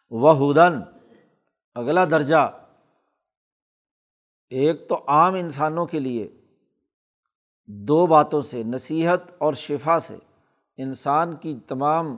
وہ 0.09 0.35
ہدن 0.37 0.79
اگلا 1.75 2.05
درجہ 2.05 2.64
ایک 4.49 4.89
تو 4.89 5.03
عام 5.07 5.33
انسانوں 5.33 5.85
کے 5.85 5.99
لیے، 5.99 6.27
دو 7.67 8.07
باتوں 8.07 8.41
سے، 8.41 8.63
نصیحت 8.63 9.19
اور 9.37 9.53
شفا 9.53 9.99
سے، 9.99 10.17
انسان 10.77 11.35
کی 11.35 11.59
تمام 11.67 12.15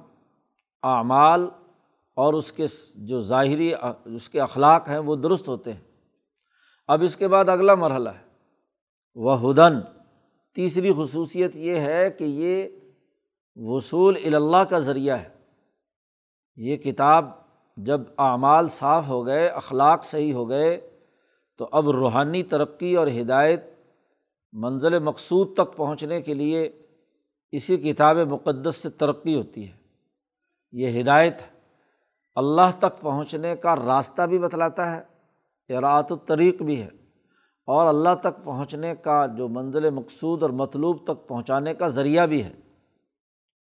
اعمال 0.84 1.50
اور 2.16 2.34
اس 2.34 2.52
کے 2.52 2.66
جو 2.96 3.22
ظاہری، 3.22 3.72
اس 4.06 4.30
کے 4.30 4.42
اخلاق 4.42 4.90
ہیں، 4.90 4.98
وہ 4.98 5.16
درست 5.16 5.48
ہوتے 5.48 5.74
ہیں۔ 5.74 5.82
اب 6.88 7.04
اس 7.04 7.16
کے 7.16 7.28
بعد 7.28 7.50
اگلا 7.50 7.76
مرحلہ 7.76 8.10
ہے۔ 8.10 8.28
وہ 9.16 9.52
ہدن 9.52 9.82
تیسری 10.56 10.92
خصوصیت 10.98 11.56
یہ 11.56 11.76
ہے 11.76 12.12
کہ 12.12 12.24
یہ 12.24 12.68
وصول 13.56 14.16
الا 14.26 14.64
کا 14.64 14.80
ذریعہ 14.80 15.18
ہے۔ 15.18 15.30
یہ 16.56 16.78
کتاب 16.78 17.26
جب 17.78 18.02
اعمال 18.18 18.68
صاف 18.68 19.08
ہو 19.08 19.26
گئے، 19.26 19.48
اخلاق 19.48 20.06
صحیح 20.06 20.34
ہو 20.34 20.50
گئے 20.50 20.97
تو 21.58 21.70
اب 21.72 21.90
روحانی 21.90 22.44
ترقی 22.44 22.96
اور 22.96 23.08
ہدایت 23.08 23.66
منزل 24.52 25.00
مقصود 25.00 25.54
تک 25.54 25.78
پہنچنے 25.78 26.22
کے 26.22 26.34
لیے 26.34 26.72
اسی 27.52 27.78
کتاب 27.78 28.18
مقدس 28.18 28.76
سے 28.76 28.90
ترقی 28.90 29.36
ہوتی 29.36 29.68
ہے۔ 29.68 29.74
یہ 30.72 31.02
ہدایت 31.02 31.36
اللہ 32.36 32.80
تک 32.80 33.02
پہنچنے 33.02 33.56
کا 33.56 33.76
راستہ 33.76 34.22
بھی 34.22 34.40
بتلاتا 34.40 34.96
ہے 34.96 35.02
اراۃ 35.78 36.04
الطریق 36.10 36.62
بھی 36.62 36.82
ہے۔ 36.82 36.90
اور 37.66 37.88
اللہ 37.88 38.10
تک 38.22 38.44
پہنچنے 38.44 38.96
کا 38.96 39.26
جو 39.26 39.48
منزل 39.48 39.90
مقصود 39.90 40.42
اور 40.42 40.50
مطلوب 40.50 41.04
تک 41.04 41.28
پہنچانے 41.28 41.74
کا 41.74 41.88
ذریعہ 41.88 42.28
بھی 42.28 42.44
ہے۔ 42.44 42.54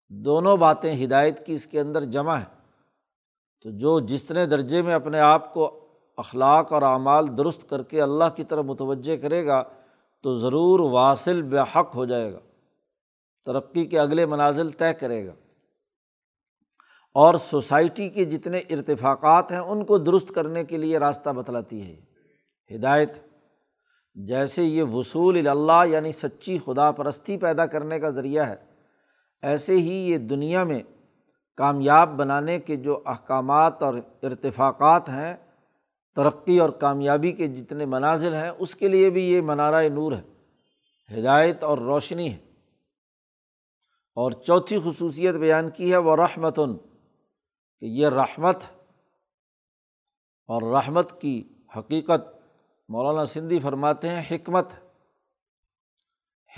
دونوں 0.08 0.56
باتیں 0.56 1.04
ہدایت 1.04 1.46
کی 1.46 1.52
اس 1.52 1.66
کے 1.66 1.80
اندر 1.80 2.04
جمع 2.04 2.36
ہے 2.36 2.60
تو 3.62 3.70
جو 3.70 4.00
جتنے 4.00 4.46
درجے 4.46 4.82
میں 4.82 4.94
اپنے 4.94 5.20
آپ 5.20 5.54
کو 5.54 5.79
اخلاق 6.20 6.72
اور 6.72 6.82
اعمال 6.82 7.38
درست 7.38 7.68
کر 7.70 7.82
کے 7.82 8.02
اللہ 8.02 8.24
کی 8.36 8.44
طرف 8.44 8.64
متوجہ 8.64 9.16
کرے 9.16 9.46
گا 9.46 9.62
تو 10.22 10.34
ضرور 10.34 10.80
واصل 10.80 11.42
بے 11.42 11.58
حق 11.58 11.94
ہو 11.94 12.04
جائے 12.04 12.32
گا، 12.32 12.38
ترقی 13.46 13.86
کے 13.86 13.98
اگلے 13.98 14.26
منازل 14.26 14.68
طے 14.68 14.94
کرے 14.94 15.26
گا۔ 15.26 15.32
اور 17.14 17.34
سوسائٹی 17.34 18.08
کے 18.08 18.24
جتنے 18.24 18.58
ارتفاقات 18.58 19.52
ہیں، 19.52 19.58
ان 19.58 19.84
کو 19.84 19.98
درست 19.98 20.28
کرنے 20.34 20.64
کے 20.64 20.76
لیے 20.76 20.98
راستہ 20.98 21.30
بتلاتی 21.30 21.82
ہے۔ 21.82 22.00
ہدایت، 22.76 23.12
جیسے 24.14 24.64
یہ 24.64 24.82
وصول 24.82 25.48
اللہ 25.48 25.82
یعنی 25.86 26.12
سچی 26.12 26.58
خدا 26.64 26.90
پرستی 26.90 27.36
پیدا 27.36 27.66
کرنے 27.66 28.00
کا 28.00 28.10
ذریعہ 28.10 28.48
ہے، 28.48 28.56
ایسے 29.42 29.72
ہی 29.72 30.10
یہ 30.10 30.18
دنیا 30.18 30.64
میں 30.64 30.82
کامیاب 31.56 32.08
بنانے 32.08 32.58
کے 32.58 32.76
جو 32.76 33.02
احکامات 33.06 33.82
اور 33.82 33.94
ارتفاقات 34.22 35.08
ہیں 35.08 35.34
ترقی 36.16 36.58
اور 36.58 36.70
کامیابی 36.70 37.32
کے 37.32 37.46
جتنے 37.46 37.84
مناظر 37.84 38.42
ہیں، 38.42 38.50
اس 38.58 38.74
کے 38.74 38.88
لیے 38.88 39.10
بھی 39.10 39.22
یہ 39.22 39.40
منارۂ 39.40 39.84
نور 39.84 40.12
ہے۔ 40.12 40.22
ہدایت 41.20 41.62
اور 41.62 41.78
روشنی 41.78 42.32
ہے۔ 42.32 42.38
اور 44.14 44.32
چوتھی 44.32 44.78
خصوصیت 44.84 45.34
بیان 45.34 45.70
کی 45.70 45.92
ہے، 45.92 45.96
وہ 45.96 46.16
رحمتن، 46.16 46.76
کہ 47.80 47.84
یہ 47.84 48.08
رحمت 48.08 48.56
اور 50.46 50.62
رحمت 50.62 51.20
کی 51.20 51.48
حقیقت 51.76 52.36
مولانا 52.88 53.24
سندھی 53.24 53.58
فرماتے 53.58 54.08
ہیں، 54.08 54.22
حکمت 54.30 54.68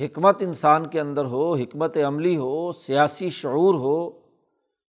حکمت 0.00 0.36
انسان 0.40 0.86
کے 0.86 1.00
اندر 1.00 1.24
ہو، 1.24 1.54
حکمت 1.54 1.96
عملی 1.96 2.36
ہو، 2.36 2.72
سیاسی 2.72 3.30
شعور 3.30 3.74
ہو 3.74 4.21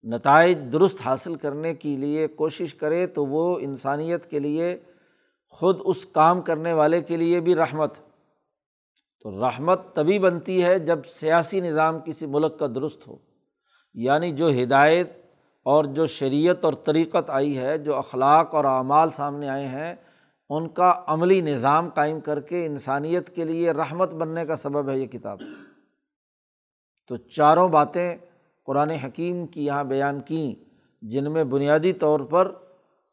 نتائج 0.05 0.59
درست 0.73 1.01
حاصل 1.05 1.35
کرنے 1.35 1.75
کے 1.75 1.97
لیے 1.97 2.27
کوشش 2.27 2.75
کرے 2.75 3.07
تو 3.07 3.27
وہ 3.27 3.59
انسانیت 3.59 4.31
کے 4.31 4.39
لیے، 4.39 4.79
خود 5.49 5.79
اس 5.85 6.07
کام 6.07 6.41
کرنے 6.41 6.73
والے 6.73 7.03
کے 7.03 7.17
لیے 7.17 7.41
بھی 7.41 7.55
رحمت۔ 7.55 7.95
تو 9.23 9.49
رحمت 9.49 9.95
تبھی 9.95 10.19
بنتی 10.19 10.65
ہے 10.65 10.79
جب 10.79 10.99
سیاسی 11.09 11.61
نظام 11.61 12.01
کسی 12.01 12.27
ملک 12.27 12.59
کا 12.59 12.67
درست 12.67 13.09
ہو۔ 13.09 13.17
یعنی 13.95 14.33
جو 14.33 14.49
ہدایت 14.49 15.13
اور 15.63 15.85
جو 15.85 16.07
شریعت 16.07 16.65
اور 16.65 16.73
طریقت 16.73 17.31
آئی 17.31 17.59
ہے، 17.59 17.79
جو 17.79 17.97
اخلاق 17.97 18.55
اور 18.55 18.65
اعمال 18.65 19.11
سامنے 19.11 19.49
آئے 19.49 19.69
ہیں، 19.69 19.95
ان 20.51 20.69
کا 20.69 21.03
عملی 21.07 21.41
نظام 21.41 21.89
قائم 21.89 22.21
کر 22.21 22.41
کے 22.41 22.67
انسانیت 22.67 23.35
کے 23.35 23.45
لیے 23.45 23.71
رحمت 23.71 24.11
بننے 24.11 24.47
کا 24.47 24.57
سبب 24.57 24.89
ہے 24.91 24.99
یہ 24.99 25.07
کتاب۔ 25.07 25.39
تو 27.09 27.17
چاروں 27.17 27.69
باتیں 27.69 28.17
قرآن 28.69 28.91
حکیم 28.91 29.47
کی 29.47 29.67
یہاں 29.67 29.85
بیان 29.85 30.21
کیں 30.21 30.65
جن 31.03 31.33
میں 31.33 31.45
بنیادی 31.45 31.93
طور 31.93 32.21
پر 32.21 32.53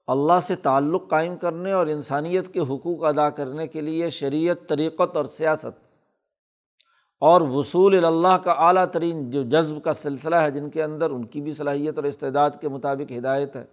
اللہ 0.07 0.39
سے 0.43 0.55
تعلق 0.55 1.09
قائم 1.09 1.37
کرنے 1.37 1.71
اور 1.71 1.87
انسانیت 1.87 2.53
کے 2.53 2.59
حقوق 2.59 3.03
ادا 3.03 3.29
کرنے 3.29 3.67
کے 3.67 3.81
لیے 3.81 4.09
شریعت، 4.09 4.69
طریقت 4.69 5.17
اور 5.17 5.25
سیاست 5.25 5.97
اور 7.19 7.41
وصول 7.41 8.05
اللہ 8.05 8.37
کا 8.43 8.51
اعلیٰ 8.51 8.85
ترین 8.85 9.29
جو 9.29 9.43
جذب 9.43 9.83
کا 9.83 9.93
سلسلہ 9.93 10.35
ہے، 10.35 10.51
جن 10.51 10.69
کے 10.69 10.83
اندر 10.83 11.09
ان 11.09 11.25
کی 11.25 11.41
بھی 11.41 11.51
صلاحیت 11.51 11.95
اور 11.95 12.03
استعداد 12.03 12.51
کے 12.61 12.69
مطابق 12.69 13.11
ہدایت 13.11 13.55
ہے، 13.55 13.65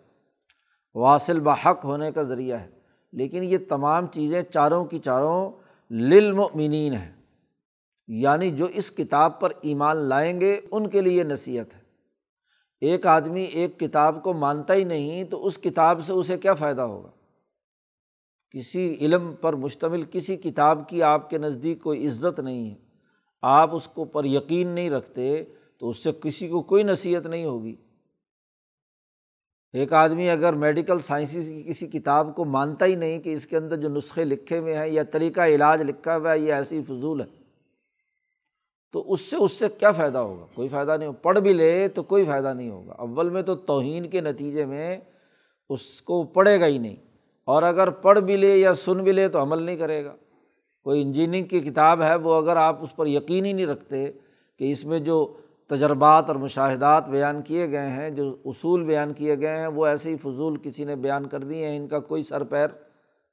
واصل 0.95 1.41
بحق 1.41 1.85
ہونے 1.85 2.13
کا 2.13 2.23
ذریعہ 2.23 2.61
ہے۔ 2.61 2.71
لیکن 3.13 3.45
یہ 3.45 3.59
تمام 3.69 4.07
چیزیں 4.07 4.43
چاروں 4.43 4.85
کی 4.85 4.99
چاروں 4.99 5.51
للمؤمنین 5.91 6.93
ہیں۔ 6.93 7.22
یعنی 8.07 8.51
جو 8.51 8.65
اس 8.65 8.91
کتاب 8.91 9.41
پر 9.41 9.53
ایمان 9.63 9.97
لائیں 9.97 10.41
گے، 10.41 10.61
ان 10.71 10.89
کے 10.89 11.01
لیے 11.01 11.23
نصیحت 11.23 11.75
ہے۔ 11.75 11.81
ایک 12.81 13.07
آدمی 13.07 13.43
ایک 13.43 13.81
کتاب 13.81 14.23
کو 14.23 14.33
مانتا 14.33 14.75
ہی 14.75 14.85
نہیں، 14.85 15.25
تو 15.25 15.47
اس 15.47 15.59
کتاب 15.59 16.05
سے 16.05 16.13
اسے 16.13 16.39
کیا 16.39 16.55
فائدہ 16.55 16.83
ہوگا؟ 16.83 17.11
کسی 18.51 18.97
علم 19.01 19.35
پر 19.41 19.53
مشتمل 19.53 20.05
کسی 20.05 20.37
کتاب 20.37 20.89
کی 20.89 21.03
آپ 21.03 21.31
کے 21.31 21.39
نزدیک 21.39 21.83
کوئی 21.83 22.07
عزت 22.07 22.41
نہیں 22.41 22.71
ہے۔ 22.71 22.75
آپ 23.43 23.75
اس 23.75 23.89
کو 23.89 24.05
پر 24.05 24.25
یقین 24.25 24.69
نہیں 24.69 24.91
رکھتے، 24.91 25.45
تو 25.79 25.89
اس 25.89 26.03
سے 26.03 26.11
کسی 26.13 26.49
کو 26.49 26.63
کوئی 26.63 26.83
نصیحت 26.83 27.27
نہیں 27.27 27.45
ہوگی۔ 27.45 27.77
ایک 29.73 29.93
آدمی 29.93 30.31
اگر 30.31 30.53
میڈیکل 30.53 30.99
سائنسز 30.99 31.47
کی 31.47 31.63
کسی 31.63 31.87
کتاب 31.87 32.37
کو 32.37 32.45
مانتا 32.45 32.87
ہی 32.87 32.95
نہیں 32.95 33.21
کہ 33.21 33.33
اس 33.33 33.47
کے 33.47 33.57
اندر 33.57 33.77
جو 33.77 33.89
نسخے 33.89 34.25
لکھے 34.25 34.59
ہوئے 34.59 34.77
ہیں 34.77 34.87
یا 34.87 35.03
طریقہ 35.03 35.41
علاج 35.41 35.83
لکھا 35.83 36.17
ہوا 36.17 36.33
ہے، 36.33 36.39
یہ 36.39 36.53
ایسی 36.53 36.83
فضول 36.83 37.21
ہے۔ 37.21 37.42
تو 38.93 39.13
اس 39.13 39.21
سے 39.21 39.37
اس 39.37 39.53
سے 39.53 39.67
کیا 39.79 39.93
فائدہ 39.93 40.19
ہوگا؟ 40.19 40.47
کوئی 40.55 40.69
فائدہ 40.69 40.97
نہیں 40.97 41.09
ہو 41.09 41.13
پڑھ 41.13 41.39
بھی 41.39 41.53
لے 41.53 41.89
تو 41.89 42.03
کوئی 42.03 42.25
فائدہ 42.25 42.55
نہیں 42.55 42.71
ہوگا۔ 42.71 42.93
اول 42.93 43.29
میں 43.29 43.43
تو 43.43 43.55
توہین 43.55 44.09
کے 44.09 44.21
نتیجے 44.21 44.65
میں 44.65 44.97
اس 45.69 46.01
کو 46.01 46.23
پڑھے 46.23 46.61
گا 46.61 46.67
ہی 46.67 46.79
نہیں۔ 46.79 46.97
اور 47.45 47.63
اگر 47.63 47.91
پڑھ 47.91 48.21
بھی 48.21 48.37
لے 48.37 48.57
یا 48.57 48.75
سن 48.75 48.99
بھی 48.99 49.13
لے 49.13 49.29
تو 49.29 49.43
عمل 49.43 49.63
نہیں 49.63 49.77
کرے 49.77 50.05
گا۔ 50.05 50.15
کوئی 50.85 51.03
انجینئرنگ 51.03 51.47
کی 51.47 51.61
کتاب 51.61 52.03
ہے، 52.03 52.15
وہ 52.15 52.35
اگر 52.35 52.57
آپ 52.57 52.83
اس 52.83 52.97
پر 52.97 53.07
یقین 53.07 53.45
ہی 53.45 53.53
نہیں 53.53 53.67
رکھتے 53.67 54.13
کہ 54.59 54.71
اس 54.73 54.85
میں 54.85 54.99
جو 54.99 55.37
تجربات 55.69 56.25
اور 56.29 56.37
مشاہدات 56.37 57.09
بیان 57.09 57.43
کیے 57.43 57.71
گئے 57.71 57.91
ہیں، 57.91 58.11
جو 58.11 58.37
اصول 58.45 58.85
بیان 58.85 59.13
کیے 59.13 59.39
گئے 59.39 59.59
ہیں، 59.59 59.67
وہ 59.67 59.87
ایسے 59.87 60.11
ہی 60.11 60.17
فضول 60.17 60.57
کسی 60.63 60.85
نے 60.85 60.97
بیان 60.97 61.27
کر 61.27 61.39
دیے 61.39 61.69
ہیں، 61.69 61.77
ان 61.77 61.89
کا 61.89 61.99
کوئی 61.99 62.23
سر 62.23 62.45
پیر 62.45 62.67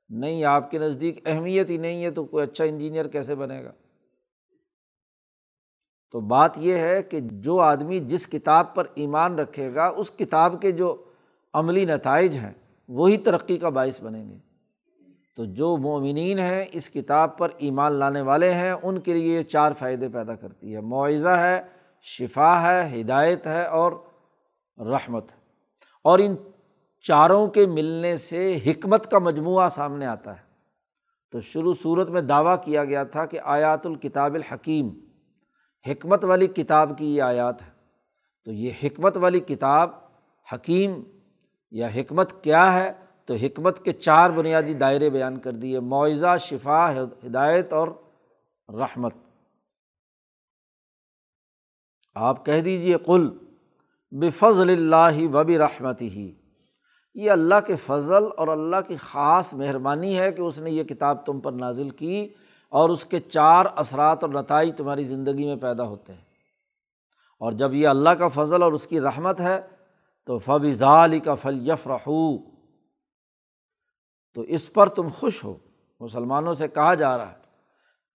نہیں، 0.09 0.43
آپ 0.43 0.71
کے 0.71 0.79
نزدیک 0.79 1.27
اہمیت 1.27 1.69
ہی 1.69 1.77
نہیں 1.77 2.03
ہے 2.03 2.11
تو 2.11 2.23
کوئی 2.23 2.43
اچھا 2.43 2.65
انجینئر 2.65 3.07
کیسے 3.07 3.35
بنے 3.35 3.63
گا؟ 3.63 3.71
تو 6.11 6.19
بات 6.19 6.51
یہ 6.57 6.75
ہے 6.75 7.03
کہ 7.03 7.19
جو 7.19 7.59
آدمی 7.59 7.99
جس 7.99 8.27
کتاب 8.27 8.75
پر 8.75 8.83
ایمان 8.95 9.39
رکھے 9.39 9.75
گا، 9.75 9.85
اس 9.85 10.11
کتاب 10.11 10.61
کے 10.61 10.71
جو 10.71 11.03
عملی 11.53 11.85
نتائج 11.85 12.37
ہیں، 12.37 12.53
وہی 12.87 13.17
ترقی 13.17 13.57
کا 13.57 13.69
باعث 13.69 14.01
بنیں 14.01 14.29
گے۔ 14.29 14.37
تو 15.35 15.45
جو 15.45 15.77
مومنین 15.77 16.39
ہیں، 16.39 16.65
اس 16.71 16.89
کتاب 16.89 17.37
پر 17.37 17.49
ایمان 17.57 17.93
لانے 17.93 18.21
والے 18.21 18.53
ہیں، 18.53 18.71
ان 18.71 18.99
کے 18.99 19.13
لیے 19.13 19.37
یہ 19.37 19.43
چار 19.43 19.71
فائدے 19.79 20.07
پیدا 20.07 20.35
کرتی 20.35 20.75
ہے۔ 20.75 20.81
معاوضہ 20.81 21.29
ہے، 21.29 21.61
شفا 22.01 22.61
ہے، 22.61 23.01
ہدایت 23.01 23.47
ہے 23.47 23.63
اور 23.63 23.91
رحمت 24.77 25.31
ہے۔ 25.31 25.37
اور 26.03 26.19
ان 26.19 26.35
چاروں 27.03 27.47
کے 27.47 27.65
ملنے 27.65 28.15
سے 28.15 28.59
حکمت 28.65 29.11
کا 29.11 29.19
مجموعہ 29.19 29.69
سامنے 29.69 30.05
آتا 30.05 30.31
ہے۔ 30.31 30.49
تو 31.31 31.41
شروع 31.41 31.73
صورت 31.83 32.09
میں 32.09 32.21
دعویٰ 32.21 32.55
کیا 32.63 32.85
گیا 32.85 33.03
تھا 33.03 33.25
کہ 33.25 33.39
آیات 33.43 33.85
الکتاب 33.85 34.33
الحکیم 34.33 34.89
حکمت 35.87 36.23
والی 36.23 36.47
کتاب 36.47 36.97
کی 36.97 37.15
یہ 37.15 37.21
آیات 37.21 37.61
ہے 37.61 37.71
تو 38.45 38.51
یہ 38.51 38.71
حکمت 38.83 39.17
والی 39.17 39.39
کتاب 39.39 39.89
حکیم 40.53 41.03
یا 41.71 41.87
حکمت 41.87 42.43
کیا 42.43 42.73
ہے؟ 42.73 42.93
تو 43.25 43.33
حکمت 43.33 43.85
کے 43.85 43.91
چار 43.91 44.29
بنیادی 44.29 44.73
دائرے 44.73 45.09
بیان 45.09 45.39
کر 45.39 45.51
دیے۔ 45.51 45.79
معاوضہ 45.79 46.37
شفا، 46.39 47.01
ہدایت 47.01 47.73
اور 47.73 47.87
رحمت۔ 48.79 49.13
آپ 52.15 52.45
کہہ 52.45 52.61
دیجیے 52.61 52.97
کل 53.05 53.37
بفضل 54.11 54.69
اللہ 54.69 55.35
و 55.35 55.43
بھی 55.43 55.57
رحمت 55.57 56.01
ہی 56.01 56.33
یہ 57.15 57.31
اللہ 57.31 57.55
کے 57.67 57.75
فضل 57.75 58.23
اور 58.37 58.47
اللہ 58.47 58.75
کی 58.87 58.95
خاص 58.95 59.53
مہربانی 59.53 60.19
ہے 60.19 60.31
کہ 60.31 60.41
اس 60.41 60.59
نے 60.59 60.71
یہ 60.71 60.83
کتاب 60.83 61.25
تم 61.25 61.39
پر 61.39 61.51
نازل 61.51 61.89
کی۔ 61.89 62.33
اور 62.69 62.89
اس 62.89 63.05
کے 63.05 63.19
چار 63.19 63.65
اثرات 63.75 64.23
اور 64.23 64.29
نتائج 64.29 64.77
تمہاری 64.77 65.03
زندگی 65.03 65.45
میں 65.45 65.55
پیدا 65.55 65.83
ہوتے 65.83 66.13
ہیں۔ 66.13 66.21
اور 67.39 67.51
جب 67.51 67.73
یہ 67.73 67.87
اللہ 67.87 68.09
کا 68.09 68.27
فضل 68.27 68.63
اور 68.63 68.73
اس 68.73 68.87
کی 68.87 68.99
رحمت 68.99 69.39
ہے، 69.39 69.61
تو 70.25 70.37
فبضال 70.37 71.19
کا 71.19 71.35
فل 71.35 71.69
یف 71.69 71.87
رہو 71.87 72.37
تو 74.33 74.41
اس 74.41 74.73
پر 74.73 74.89
تم 74.89 75.07
خوش 75.09 75.43
ہو۔ 75.43 75.57
مسلمانوں 75.99 76.53
سے 76.53 76.67
کہا 76.67 76.93
جا 76.93 77.17
رہا 77.17 77.31
ہے، 77.31 77.37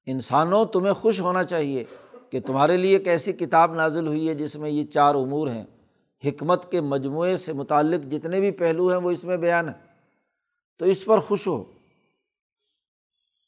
انسانوں 0.07 0.64
تمہیں 0.64 0.93
خوش 0.93 1.21
ہونا 1.21 1.45
چاہیے 1.45 1.85
کہ 2.31 2.40
تمہارے 2.40 2.77
لیے 2.77 2.97
ایک 2.97 3.09
ایسی 3.09 3.33
کتاب 3.33 3.75
نازل 3.75 4.07
ہوئی 4.07 4.29
ہے 4.29 4.35
جس 4.35 4.57
میں 4.57 4.71
یہ 4.71 4.85
چار 4.85 5.14
امور 5.14 5.49
ہیں۔ 5.49 5.64
حکمت 6.25 6.71
کے 6.71 6.81
مجموعے 6.81 7.37
سے 7.37 7.53
متعلق 7.53 8.12
جتنے 8.12 8.40
بھی 8.40 8.51
پہلو 8.51 8.88
ہیں، 8.88 8.97
وہ 8.97 9.11
اس 9.11 9.25
میں 9.25 9.37
بیان 9.37 9.69
ہے 9.69 9.73
تو 10.79 10.85
اس 10.85 11.05
پر 11.05 11.19
خوش 11.19 11.47
ہو۔ 11.47 11.64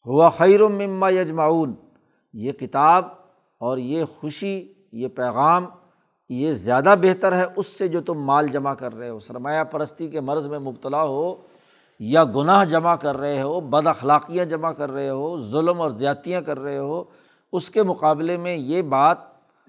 ہوا 0.07 0.29
خیر 0.29 0.69
مما 0.69 1.11
یجمعون، 1.11 1.75
یہ 2.35 2.53
کتاب 2.53 3.05
اور 3.61 3.79
یہ 3.79 4.05
خوشی، 4.05 4.73
یہ 4.92 5.09
پیغام، 5.09 5.66
یہ 6.29 6.53
زیادہ 6.53 6.95
بہتر 7.03 7.37
ہے 7.37 7.45
اس 7.57 7.66
سے 7.66 7.88
جو 7.88 8.01
تم 8.01 8.23
مال 8.23 8.49
جمع 8.49 8.75
کر 8.75 8.95
رہے 8.95 9.09
ہو، 9.09 9.21
سرمایہ 9.21 9.64
پرستی 9.64 10.09
کے 10.09 10.21
مرض 10.21 10.47
میں 10.47 10.59
مبتلا 10.59 11.03
ہو 11.03 11.35
یا 11.99 12.25
گناہ 12.25 12.64
جمع 12.64 12.97
کر 12.97 13.16
رہے 13.16 13.42
ہو، 13.42 13.61
بد 13.61 13.87
اخلاقیاں 13.87 14.45
جمع 14.45 14.73
کر 14.73 14.90
رہے 14.90 15.11
ہو، 15.11 15.38
ظلم 15.40 15.81
اور 15.81 15.90
زیادتیاں 15.90 16.40
کر 16.40 16.59
رہے 16.61 16.79
ہو، 16.79 17.05
اس 17.53 17.71
کے 17.71 17.83
مقابلے 17.83 18.37
میں 18.37 18.57
یہ 18.57 18.83
بات 18.83 19.19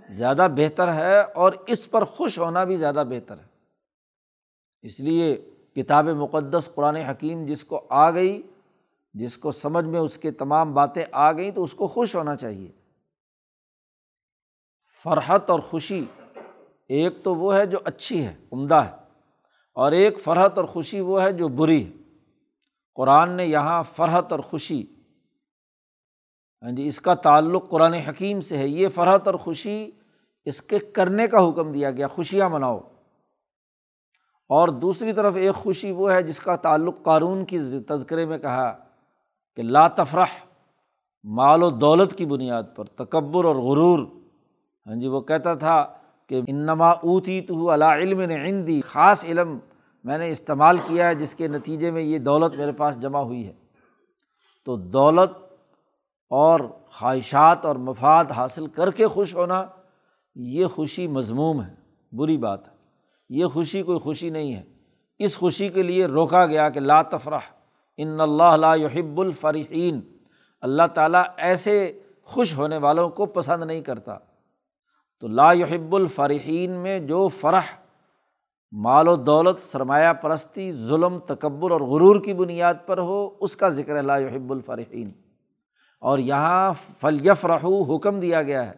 زیادہ 0.09 0.47
بہتر 0.55 0.93
ہے 0.93 1.19
اور 1.19 1.51
اس 1.67 1.91
پر 1.91 2.03
خوش 2.03 2.39
ہونا 2.39 2.63
بھی 2.63 2.75
زیادہ 2.75 3.03
بہتر 3.09 3.37
ہے۔ 3.37 3.45
اس 4.81 4.99
لیے 4.99 5.35
کتاب 5.75 6.07
مقدس 6.07 6.69
قرآن 6.75 6.95
حکیم 6.95 7.45
جس 7.45 7.63
کو 7.63 7.85
آ 7.89 8.11
گئی 8.11 8.41
جس 9.13 9.37
کو 9.37 9.51
سمجھ 9.51 9.85
میں 9.85 9.99
اس 9.99 10.17
کے 10.17 10.31
تمام 10.31 10.73
باتیں 10.73 11.05
آ 11.11 11.31
گئیں 11.31 11.51
تو 11.51 11.63
اس 11.63 11.73
کو 11.73 11.87
خوش 11.87 12.15
ہونا 12.15 12.35
چاہیے۔ 12.35 12.71
فرحت 15.03 15.49
اور 15.49 15.59
خوشی 15.59 16.05
ایک 16.89 17.23
تو 17.23 17.35
وہ 17.35 17.55
ہے 17.55 17.65
جو 17.65 17.77
اچھی 17.83 18.25
ہے، 18.25 18.35
عمدہ 18.51 18.75
ہے، 18.75 18.91
اور 19.73 19.91
ایک 19.91 20.19
فرحت 20.23 20.57
اور 20.57 20.65
خوشی 20.65 20.99
وہ 20.99 21.21
ہے 21.21 21.31
جو 21.31 21.47
بری 21.47 21.87
ہے۔ 21.87 21.91
قرآن 22.95 23.29
نے 23.29 23.45
یہاں 23.45 23.83
فرحت 23.83 24.31
اور 24.31 24.39
خوشی 24.39 24.85
ہاں 26.61 26.71
جی 26.71 26.87
اس 26.87 27.01
کا 27.01 27.13
تعلق 27.13 27.69
قرآن 27.69 27.93
حکیم 27.93 28.41
سے 28.41 28.57
ہے۔ 28.57 28.67
یہ 28.67 28.89
فرحت 28.89 29.27
اور 29.27 29.35
خوشی 29.35 29.91
اس 30.45 30.61
کے 30.61 30.79
کرنے 30.79 31.27
کا 31.27 31.49
حکم 31.49 31.71
دیا 31.71 31.91
گیا، 31.91 32.07
خوشیاں 32.07 32.49
مناؤ۔ 32.49 32.77
اور 34.49 34.67
دوسری 34.67 35.13
طرف 35.13 35.33
ایک 35.35 35.55
خوشی 35.55 35.91
وہ 35.91 36.11
ہے 36.11 36.21
جس 36.21 36.39
کا 36.39 36.55
تعلق 36.55 37.03
قارون 37.03 37.45
کی 37.45 37.59
تذکرے 37.89 38.25
میں 38.25 38.37
کہا 38.37 38.86
کہ 39.57 39.63
لا 39.63 39.87
تفرح، 39.87 40.25
مال 41.23 41.63
و 41.63 41.69
دولت 41.69 42.17
کی 42.17 42.25
بنیاد 42.25 42.63
پر، 42.75 42.85
تکبر 42.85 43.45
اور 43.45 43.55
غرور۔ 43.55 43.99
ہاں 44.87 44.95
جی 44.95 45.07
وہ 45.07 45.21
کہتا 45.21 45.53
تھا 45.53 45.93
کہ 46.27 46.41
انما 46.47 46.89
اوتی 46.89 47.41
تو 47.41 47.73
علا 47.73 47.95
علم 47.95 48.21
نے 48.21 48.35
عندی، 48.35 48.81
خاص 48.81 49.25
علم 49.25 49.59
میں 50.03 50.17
نے 50.17 50.29
استعمال 50.29 50.77
کیا 50.77 51.07
ہے 51.07 51.15
جس 51.15 51.35
کے 51.35 51.47
نتیجے 51.47 51.91
میں 51.91 52.01
یہ 52.01 52.19
دولت 52.19 52.55
میرے 52.55 52.71
پاس 52.71 53.01
جمع 53.01 53.19
ہوئی 53.19 53.47
ہے۔ 53.47 53.53
تو 54.65 54.75
دولت 54.75 55.43
اور 56.29 56.59
خواہشات 56.91 57.65
اور 57.65 57.75
مفاد 57.75 58.25
حاصل 58.25 58.67
کر 58.67 58.91
کے 58.91 59.07
خوش 59.07 59.35
ہونا، 59.35 59.65
یہ 60.35 60.65
خوشی 60.65 61.07
مضموم 61.07 61.61
ہے، 61.61 61.75
بری 62.11 62.37
بات 62.37 62.67
ہے۔ 62.67 62.73
یہ 63.29 63.45
خوشی 63.45 63.83
کوئی 63.83 63.99
خوشی 63.99 64.29
نہیں 64.29 64.55
ہے۔ 64.55 64.63
اس 65.19 65.37
خوشی 65.37 65.69
کے 65.69 65.83
لیے 65.83 66.05
روکا 66.05 66.45
گیا 66.45 66.69
کہ 66.69 66.79
لا 66.79 67.01
تفرح 67.01 67.39
ان 67.97 68.21
اللہ 68.21 68.55
لا 68.55 68.75
يحب 68.75 69.21
الفرحین 69.21 69.99
اللہ 70.61 70.87
تعالیٰ 70.93 71.23
ایسے 71.37 71.99
خوش 72.23 72.57
ہونے 72.57 72.77
والوں 72.77 73.09
کو 73.09 73.25
پسند 73.25 73.63
نہیں 73.63 73.81
کرتا۔ 73.81 74.17
تو 75.19 75.27
لا 75.27 75.53
يحب 75.53 75.95
الفرحین 75.95 76.71
میں 76.71 76.99
جو 76.99 77.27
فرح، 77.27 77.61
مال 78.71 79.07
و 79.07 79.15
دولت، 79.15 79.59
سرمایہ 79.71 80.13
پرستی، 80.13 80.71
ظلم، 80.71 81.19
تکبر 81.19 81.71
اور 81.71 81.81
غرور 81.81 82.23
کی 82.23 82.33
بنیاد 82.33 82.73
پر 82.85 82.97
ہو، 82.97 83.29
اس 83.39 83.55
کا 83.55 83.69
ذکر 83.69 83.95
ہے 83.95 84.01
لا 84.01 84.17
يحب 84.17 84.51
الفرحین 84.51 85.11
اور 85.99 86.19
یہاں 86.19 86.73
فلیف 87.01 87.45
رہو 87.45 87.95
حکم 87.95 88.19
دیا 88.19 88.43
گیا 88.43 88.69
ہے 88.69 88.73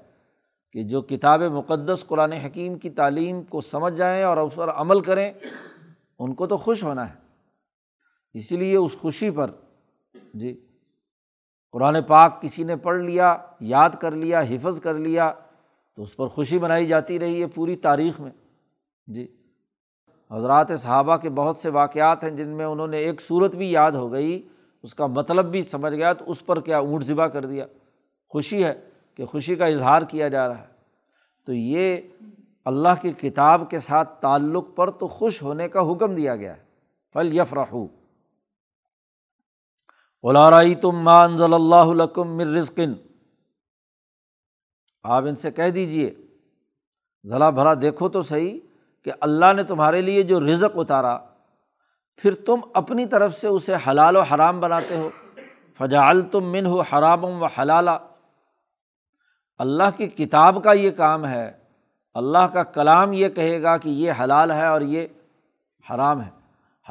کہ 0.71 0.84
جو 0.84 1.01
کتاب 1.01 1.41
مقدس 1.41 2.05
قرآن 2.08 2.32
حکیم 2.32 2.77
کی 2.77 2.89
تعلیم 2.89 3.43
کو 3.43 3.62
سمجھ 3.62 3.93
جائیں 3.93 4.23
اور 4.23 4.38
اس 4.38 4.55
پر 4.55 4.69
عمل 4.69 4.99
کریں، 4.99 5.34
ان 6.19 6.34
کو 6.34 6.47
تو 6.47 6.58
خوش 6.58 6.84
ہونا 6.84 7.10
ہے۔ 7.10 7.29
اسی 8.34 8.58
لیے 8.58 8.76
اس 8.76 8.98
خوشی 8.98 9.32
پر 9.32 9.52
جی 10.34 10.65
قرآن 11.72 11.98
پاک 12.08 12.42
کسی 12.42 12.63
نے 12.63 12.76
پڑھ 12.76 13.02
لیا، 13.02 13.38
یاد 13.60 13.89
کر 13.89 14.12
لیا، 14.12 14.42
حفظ 14.42 14.82
کر 14.82 14.94
لیا، 14.94 15.34
تو 15.96 16.04
اس 16.04 16.15
پر 16.15 16.28
خوشی 16.28 16.60
منائی 16.60 16.88
جاتی 16.88 17.20
رہی 17.20 17.42
ہے 17.42 17.48
پوری 17.48 17.76
تاریخ 17.76 18.20
میں 18.20 18.32
جی۔ 19.08 19.28
حضرات 20.32 20.68
صحابہ 20.80 21.18
کے 21.18 21.30
بہت 21.30 21.58
سے 21.58 21.70
واقعات 21.70 22.24
ہیں 22.24 22.30
جن 22.30 22.48
میں 22.48 22.65
انہوں 22.65 22.88
نے 22.88 22.98
ایک 22.98 23.22
صورت 23.22 23.56
بھی 23.56 23.72
یاد 23.72 23.92
ہو 23.92 24.12
گئی، 24.12 24.48
اس 24.84 24.94
کا 24.94 25.06
مطلب 25.06 25.46
بھی 25.46 25.63
سمجھ 25.63 25.94
گیا، 25.94 26.13
تو 26.13 26.32
اس 26.32 26.46
پر 26.46 26.60
کیا 26.60 26.80
اونٹ 26.80 27.04
ذبح 27.04 27.28
کر 27.28 27.46
دیا۔ 27.46 27.65
خوشی 28.30 28.63
ہے 28.63 28.74
کہ 29.15 29.26
خوشی 29.26 29.56
کا 29.56 29.65
اظہار 29.65 30.02
کیا 30.02 30.28
جا 30.28 30.48
رہا 30.48 30.62
ہے۔ 30.62 30.68
تو 31.46 31.54
یہ 31.54 31.98
اللہ 32.65 33.02
کی 33.02 33.12
کتاب 33.12 33.70
کے 33.70 33.80
ساتھ 33.80 34.22
تعلق 34.22 34.65
پر 34.76 34.89
تو 34.89 35.08
خوش 35.08 35.42
ہونے 35.42 35.70
کا 35.70 35.92
حکم 35.92 36.15
دیا 36.15 36.36
گیا 36.36 36.58
ہے۔ 36.58 36.63
فل 37.13 37.38
یف 37.38 37.54
رحو 40.23 40.73
تم 40.82 40.95
مان 40.95 41.38
ضل 41.38 41.53
اللہ 41.53 42.17
مر 42.17 42.45
رزقن 42.45 42.93
آپ 45.03 45.23
ان 45.23 45.36
سے 45.36 45.51
کہہ 45.51 45.69
دیجیے 45.69 46.13
ذلا 47.29 47.49
بھرا 47.49 47.73
دیکھو 47.73 48.10
تو 48.10 48.23
صحیح 48.23 48.60
کہ 49.03 49.12
اللہ 49.21 49.53
نے 49.55 49.63
تمہارے 49.63 50.01
لیے 50.01 50.23
جو 50.23 50.39
رزق 50.39 50.77
اتارا، 50.77 51.17
پھر 52.17 52.36
تم 52.36 52.60
اپنی 52.73 53.05
طرف 53.05 53.38
سے 53.38 53.47
اسے 53.47 53.75
حلال 53.88 54.15
و 54.15 54.21
حرام 54.21 54.60
بناتے 54.60 54.97
ہو۔ 54.97 55.10
فجال 55.79 56.21
تم 56.21 56.51
من 56.51 56.65
ہو 56.65 56.82
حرام 56.82 57.23
و 57.23 57.45
حلالہ 57.45 57.97
اللہ 59.58 59.97
کی 59.97 60.08
کتاب 60.08 60.63
کا 60.63 60.71
یہ 60.71 60.91
کام 60.91 61.25
ہے، 61.25 61.51
اللہ 62.13 62.47
کا 62.53 62.63
کلام 62.63 63.13
یہ 63.13 63.29
کہے 63.29 63.62
گا 63.63 63.77
کہ 63.77 63.89
یہ 63.89 64.12
حلال 64.19 64.51
ہے 64.51 64.65
اور 64.65 64.82
یہ 64.82 65.08
حرام 65.93 66.21
ہے۔ 66.21 66.38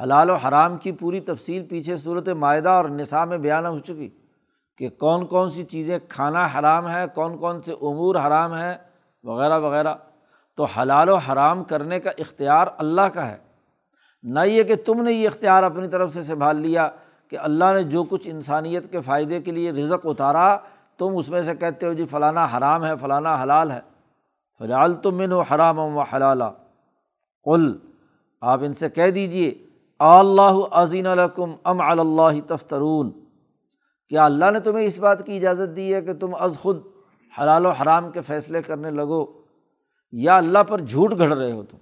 حلال 0.03 0.29
و 0.29 0.35
حرام 0.35 0.77
کی 0.77 0.91
پوری 0.91 1.19
تفصیل 1.19 1.65
پیچھے 1.65 1.97
صورت 1.97 2.29
معاہدہ 2.29 2.69
اور 2.69 2.85
نصاب 2.85 3.27
میں 3.27 3.37
بیان 3.37 3.65
ہو 3.65 3.79
چکی 3.79 4.09
کہ 4.77 4.89
کون 4.89 5.25
کون 5.25 5.49
سی 5.49 5.63
چیزیں 5.63 5.99
کھانا 6.09 6.45
حرام 6.45 6.89
ہے، 6.89 7.05
کون 7.13 7.37
کون 7.37 7.61
سے 7.61 7.73
امور 7.73 8.15
حرام 8.15 8.53
ہیں 8.53 8.75
وغیرہ 9.23 9.59
وغیرہ۔ 9.59 9.95
تو 10.57 10.63
حلال 10.63 11.09
و 11.09 11.15
حرام 11.15 11.63
کرنے 11.63 11.99
کا 11.99 12.11
اختیار 12.17 12.67
اللہ 12.77 13.01
کا 13.01 13.29
ہے۔ 13.29 13.37
نہ 14.23 14.39
یہ 14.39 14.63
کہ 14.63 14.75
تم 14.75 15.01
نے 15.01 15.11
یہ 15.11 15.27
اختیار 15.27 15.63
اپنی 15.63 15.87
طرف 15.87 16.13
سے 16.13 16.23
سنبھال 16.23 16.55
لیا 16.55 16.89
کہ 17.27 17.37
اللہ 17.37 17.65
نے 17.73 17.83
جو 17.83 18.03
کچھ 18.03 18.27
انسانیت 18.31 18.91
کے 18.91 19.01
فائدے 19.01 19.41
کے 19.41 19.51
لیے 19.51 19.71
رزق 19.71 20.05
اتارا، 20.05 20.57
تم 20.97 21.17
اس 21.17 21.29
میں 21.29 21.41
سے 21.41 21.55
کہتے 21.55 21.85
ہو 21.85 21.93
جی 21.93 22.05
فلانا 22.05 22.45
حرام 22.45 22.85
ہے، 22.85 22.91
فلانا 23.01 23.41
حلال 23.43 23.71
ہے۔ 23.71 23.79
فلال 24.59 24.93
تم 24.93 25.17
من 25.17 25.31
و 25.31 25.41
حرام 25.41 25.79
و 25.79 26.01
حلالہ 26.01 26.51
قل، 27.43 27.77
آپ 28.41 28.59
ان 28.63 28.73
سے 28.73 28.89
کہہ 28.89 29.11
دیجیے 29.11 29.68
اللہ 29.99 30.57
عظین 30.71 31.07
الکم 31.07 31.53
ام 31.63 31.81
اللہ 31.81 32.47
تفترون 32.47 33.11
کیا 34.09 34.25
اللہ 34.25 34.51
نے 34.51 34.59
تمہیں 34.59 34.85
اس 34.85 34.97
بات 34.97 35.25
کی 35.25 35.35
اجازت 35.35 35.75
دی 35.75 35.93
ہے 35.93 36.01
کہ 36.01 36.13
تم 36.13 36.35
از 36.39 36.57
خود 36.61 36.81
حلال 37.41 37.65
و 37.65 37.69
حرام 37.69 38.11
کے 38.11 38.21
فیصلے 38.21 38.61
کرنے 38.61 38.91
لگو 38.91 39.25
یا 40.11 40.37
اللہ 40.37 40.63
پر 40.67 40.79
جھوٹ 40.79 41.17
گھڑ 41.17 41.33
رہے 41.33 41.51
ہو 41.51 41.63
تم؟ 41.63 41.77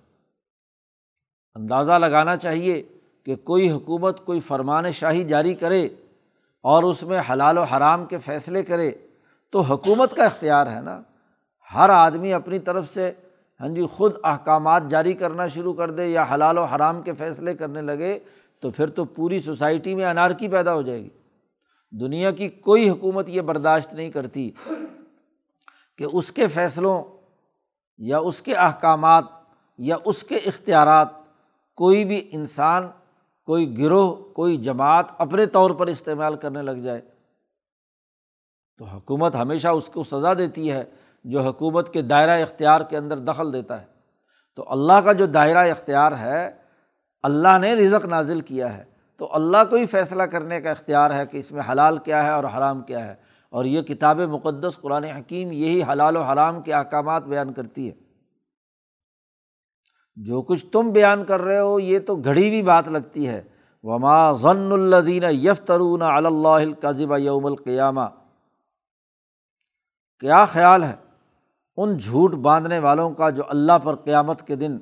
اندازہ 1.55 1.91
لگانا 1.91 2.37
چاہیے 2.37 2.83
کہ 3.25 3.35
کوئی 3.35 3.71
حکومت، 3.71 4.25
کوئی 4.25 4.39
فرمان 4.39 4.91
شاہی 4.91 5.23
جاری 5.23 5.53
کرے 5.53 5.87
اور 6.61 6.83
اس 6.83 7.03
میں 7.03 7.21
حلال 7.31 7.57
و 7.57 7.63
حرام 7.63 8.05
کے 8.05 8.17
فیصلے 8.17 8.63
کرے 8.63 8.91
تو 9.51 9.61
حکومت 9.61 10.15
کا 10.15 10.25
اختیار 10.25 10.67
ہے 10.67 10.81
نا؟ 10.81 11.01
ہر 11.75 11.89
آدمی 11.89 12.33
اپنی 12.33 12.59
طرف 12.59 12.93
سے 12.93 13.11
ہاں 13.59 13.67
جی 13.67 13.85
خود 13.85 14.13
احکامات 14.23 14.83
جاری 14.89 15.13
کرنا 15.13 15.47
شروع 15.47 15.73
کر 15.73 15.91
دے 15.91 16.05
یا 16.05 16.25
حلال 16.33 16.57
و 16.57 16.63
حرام 16.63 17.01
کے 17.01 17.13
فیصلے 17.13 17.55
کرنے 17.55 17.81
لگے 17.81 18.19
تو 18.59 18.71
پھر 18.71 18.89
تو 18.89 19.05
پوری 19.05 19.39
سوسائٹی 19.39 19.95
میں 19.95 20.05
انارکی 20.05 20.47
پیدا 20.47 20.73
ہو 20.73 20.81
جائے 20.81 21.03
گی۔ 21.03 21.09
دنیا 21.91 22.31
کی 22.31 22.49
کوئی 22.49 22.89
حکومت 22.89 23.29
یہ 23.29 23.41
برداشت 23.41 23.93
نہیں 23.93 24.09
کرتی 24.09 24.51
کہ 25.97 26.05
اس 26.13 26.31
کے 26.31 26.47
فیصلوں 26.47 27.03
یا 27.97 28.17
اس 28.17 28.41
کے 28.41 28.55
احکامات 28.55 29.23
یا 29.77 29.95
اس 30.05 30.23
کے 30.23 30.35
اختیارات 30.35 31.07
کوئی 31.75 32.05
بھی 32.05 32.29
انسان، 32.31 32.87
کوئی 33.45 33.77
گروہ، 33.77 34.15
کوئی 34.15 34.57
جماعت 34.57 35.05
اپنے 35.17 35.45
طور 35.45 35.71
پر 35.71 35.87
استعمال 35.87 36.35
کرنے 36.35 36.61
لگ 36.61 36.71
جائے۔ 36.71 37.01
تو 38.77 38.85
حکومت 38.85 39.35
ہمیشہ 39.35 39.67
اس 39.67 39.87
کو 39.87 40.03
سزا 40.03 40.33
دیتی 40.33 40.71
ہے 40.71 40.83
جو 41.23 41.41
حکومت 41.41 41.93
کے 41.93 42.01
دائرۂ 42.01 42.41
اختیار 42.41 42.81
کے 42.81 42.97
اندر 42.97 43.17
دخل 43.17 43.53
دیتا 43.53 43.81
ہے۔ 43.81 43.85
تو 44.55 44.65
اللہ 44.67 44.93
کا 44.93 45.13
جو 45.13 45.25
دائرۂ 45.25 45.69
اختیار 45.69 46.11
ہے، 46.11 46.51
اللہ 47.23 47.57
نے 47.61 47.75
رزق 47.75 48.05
نازل 48.05 48.41
کیا 48.41 48.77
ہے۔ 48.77 48.83
تو 49.17 49.29
اللہ 49.31 49.57
کو 49.69 49.75
ہی 49.75 49.85
فیصلہ 49.85 50.23
کرنے 50.23 50.61
کا 50.61 50.71
اختیار 50.71 51.11
ہے 51.11 51.25
کہ 51.25 51.37
اس 51.37 51.51
میں 51.51 51.61
حلال 51.71 51.97
کیا 51.97 52.23
ہے 52.23 52.31
اور 52.31 52.43
حرام 52.43 52.81
کیا 52.81 53.07
ہے۔ 53.07 53.15
اور 53.49 53.65
یہ 53.65 53.81
کتاب 53.81 54.19
مقدس 54.19 54.81
قرآن 54.81 55.03
حکیم 55.03 55.51
یہی 55.51 55.83
حلال 55.83 56.15
و 56.15 56.21
حرام 56.21 56.61
کے 56.61 56.73
احکامات 56.73 57.23
بیان 57.23 57.53
کرتی 57.53 57.89
ہے۔ 57.89 57.93
جو 60.15 60.41
کچھ 60.41 60.65
تم 60.65 60.91
بیان 60.91 61.25
کر 61.25 61.41
رہے 61.41 61.59
ہو، 61.59 61.79
یہ 61.79 61.99
تو 61.99 62.15
گھڑی 62.15 62.49
ہوئی 62.49 62.61
بات 62.61 62.87
لگتی 62.87 63.27
ہے۔ 63.27 63.41
وما 63.83 64.31
ضن 64.31 64.69
الدین 64.71 65.23
یفترون 65.29 66.01
اللہ 66.01 66.81
قذب 66.81 67.17
یوم 67.17 67.45
القیامہ 67.45 68.01
کیا 70.19 70.45
خیال 70.45 70.83
ہے؟ 70.83 71.06
ان 71.77 71.97
جھوٹ 71.97 72.33
باندھنے 72.33 72.79
والوں 72.79 73.11
کا 73.11 73.29
جو 73.29 73.43
اللہ 73.47 73.77
پر 73.83 73.95
قیامت 73.95 74.47
کے 74.47 74.55
دن 74.55 74.77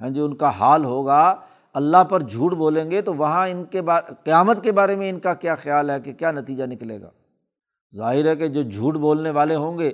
ہیں 0.00 0.10
جو 0.10 0.24
ان 0.24 0.36
کا 0.36 0.48
حال 0.48 0.84
ہوگا، 0.84 1.36
اللہ 1.74 2.04
پر 2.04 2.20
جھوٹ 2.20 2.52
بولیں 2.52 2.90
گے 2.90 3.02
تو 3.02 3.12
وہاں 3.12 3.48
ان 3.48 3.64
کے 3.64 3.82
بارے 3.82 4.12
قیامت 4.24 4.62
کے 4.62 4.72
بارے 4.72 4.96
میں 4.96 5.10
ان 5.10 5.18
کا 5.18 5.34
کیا 5.34 5.54
خیال 5.54 5.90
ہے 5.90 6.00
کہ 6.00 6.12
کیا 6.12 6.30
نتیجہ 6.30 6.64
نکلے 6.64 7.00
گا؟ 7.00 7.10
ظاہر 7.96 8.26
ہے 8.26 8.36
کہ 8.36 8.48
جو 8.48 8.62
جھوٹ 8.62 8.94
بولنے 8.94 9.30
والے 9.30 9.54
ہوں 9.54 9.78
گے، 9.78 9.92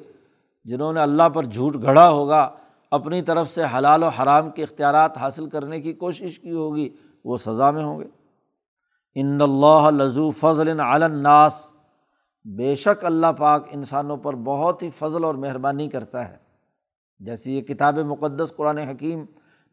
جنہوں 0.65 0.93
نے 0.93 1.01
اللہ 1.01 1.29
پر 1.29 1.45
جھوٹ 1.45 1.83
گھڑا 1.83 2.09
ہوگا، 2.09 2.51
اپنی 2.91 3.23
طرف 3.23 3.51
سے 3.51 3.63
حلال 3.77 4.03
و 4.03 4.09
حرام 4.09 4.51
کے 4.51 4.63
اختیارات 4.63 5.19
حاصل 5.19 5.49
کرنے 5.49 5.81
کی 5.81 5.93
کوشش 5.93 6.39
کی 6.39 6.51
ہوگی، 6.51 6.89
وہ 7.25 7.37
سزا 7.37 7.71
میں 7.71 7.85
ہوں 7.85 8.01
گے۔ 8.01 8.07
ان 9.15 9.39
اللہ 9.43 9.91
لذو 9.91 10.31
فضل 10.31 10.81
الناس۔ 10.81 11.78
بے 12.57 12.75
شک 12.75 13.05
اللہ 13.05 13.27
پاک 13.39 13.67
انسانوں 13.71 14.17
پر 14.17 14.35
بہت 14.35 14.83
ہی 14.83 14.91
فضل 14.91 15.25
اور 15.25 15.35
مہربانی 15.35 15.89
کرتا 15.89 16.29
ہے۔ 16.29 16.37
جیسے 17.21 17.53
یہ 17.53 17.61
کتاب 17.61 17.99
مقدس 17.99 18.53
قرآن 18.57 18.79
حکیم 18.79 19.25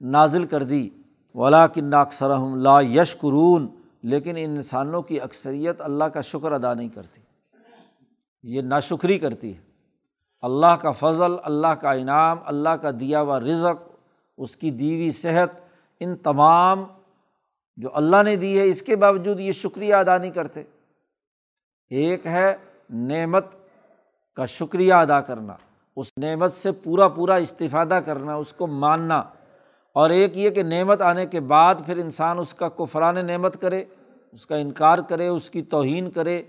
نازل 0.01 0.45
کر 0.45 0.63
دی 0.63 0.89
ولا 1.35 1.67
کن 1.67 1.93
اکثر 1.93 2.37
لا 2.55 2.81
یش 2.81 3.17
قرون 3.17 3.67
لیکن 4.03 4.29
ان 4.29 4.51
انسانوں 4.51 5.01
کی 5.01 5.21
اکثریت 5.21 5.81
اللہ 5.81 6.03
کا 6.03 6.21
شکر 6.21 6.51
ادا 6.51 6.73
نہیں 6.73 6.89
کرتی۔ 6.89 7.21
یہ 8.43 8.61
ناشکری 8.61 9.19
کرتی 9.19 9.55
ہے۔ 9.55 9.61
اللہ 10.41 10.75
کا 10.81 10.91
فضل، 10.91 11.31
اللہ 11.43 11.67
کا 11.67 11.91
انعام، 11.91 12.37
اللہ 12.45 12.69
کا 12.69 12.91
دیا 12.99 13.21
ہوا 13.21 13.39
رزق، 13.39 13.89
اس 14.37 14.55
کی 14.55 14.71
دیوی 14.71 15.11
صحت، 15.11 15.49
ان 15.99 16.15
تمام 16.15 16.83
جو 17.77 17.89
اللہ 17.93 18.23
نے 18.25 18.35
دی 18.35 18.59
ہے، 18.59 18.63
اس 18.63 18.81
کے 18.81 18.95
باوجود 18.95 19.39
یہ 19.39 19.51
شکریہ 19.51 19.95
ادا 19.95 20.17
نہیں 20.17 20.31
کرتے۔ 20.31 20.63
ایک 21.89 22.27
ہے 22.27 22.55
نعمت 22.89 23.45
کا 24.35 24.45
شکریہ 24.45 24.93
ادا 24.93 25.21
کرنا، 25.21 25.55
اس 25.95 26.11
نعمت 26.17 26.53
سے 26.53 26.71
پورا 26.71 27.07
پورا 27.07 27.35
استفادہ 27.35 27.99
کرنا، 28.05 28.35
اس 28.35 28.53
کو 28.53 28.67
ماننا۔ 28.67 29.23
اور 29.93 30.09
ایک 30.09 30.37
یہ 30.37 30.49
کہ 30.49 30.63
نعمت 30.63 31.01
آنے 31.01 31.25
کے 31.25 31.39
بعد 31.39 31.75
پھر 31.85 31.97
انسان 31.97 32.39
اس 32.39 32.53
کا 32.53 32.67
کفران 32.67 33.25
نعمت 33.27 33.61
کرے، 33.61 33.83
اس 34.31 34.45
کا 34.45 34.55
انکار 34.55 34.97
کرے، 34.97 35.27
اس 35.27 35.49
کی 35.49 35.61
توہین 35.61 36.11
کرے، 36.11 36.43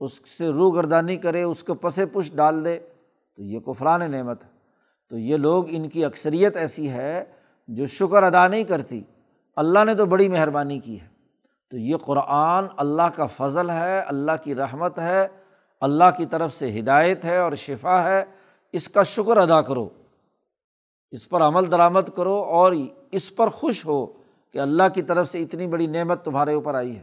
اس 0.00 0.12
سے 0.38 0.48
روح 0.48 0.74
گردانی 0.74 1.16
کرے، 1.16 1.42
اس 1.42 1.64
کو 1.64 1.74
پس 1.74 1.94
پش 2.12 2.34
ڈال 2.34 2.64
دے، 2.64 2.78
تو 3.36 3.42
یہ 3.42 3.58
کفران 3.58 4.10
نعمت 4.10 4.44
ہے۔ 4.44 4.48
تو 5.10 5.18
یہ 5.18 5.36
لوگ 5.36 5.64
ان 5.68 5.88
کی 5.88 6.04
اکثریت 6.04 6.56
ایسی 6.56 6.90
ہے 6.90 7.24
جو 7.68 7.86
شکر 7.86 8.22
ادا 8.22 8.48
نہیں 8.48 8.64
کرتی۔ 8.64 9.02
اللہ 9.56 9.84
نے 9.84 9.94
تو 9.94 10.06
بڑی 10.06 10.28
مہربانی 10.28 10.78
کی 10.78 11.00
ہے۔ 11.00 11.06
تو 11.70 11.76
یہ 11.76 11.96
قرآن 11.96 12.64
اللہ 12.76 13.02
کا 13.16 13.26
فضل 13.26 13.70
ہے، 13.70 14.00
اللہ 14.00 14.32
کی 14.44 14.54
رحمت 14.54 14.98
ہے 14.98 15.28
اللہ 15.82 16.04
کی 16.16 16.26
طرف 16.26 16.54
سے 16.54 16.80
ہدایت 16.80 17.24
ہے 17.24 17.38
اور 17.38 17.52
شفا 17.52 18.04
ہے، 18.04 18.24
اس 18.72 18.88
کا 18.88 19.02
شکر 19.02 19.36
ادا 19.36 19.62
کرو۔ 19.62 19.88
اس 21.10 21.28
پر 21.28 21.42
عمل 21.42 21.70
درآمد 21.70 22.08
کرو 22.16 22.34
اور 22.34 22.72
اس 23.12 23.36
پر 23.36 23.48
خوش 23.48 23.86
ہو 23.86 24.06
کہ 24.52 24.58
اللہ 24.58 24.82
کی 24.94 25.02
طرف 25.02 25.30
سے 25.30 25.42
اتنی 25.42 25.66
بڑی 25.66 25.86
نعمت 25.86 26.24
تمہارے 26.24 26.54
اوپر 26.54 26.74
آئی 26.74 26.96
ہے۔ 26.96 27.02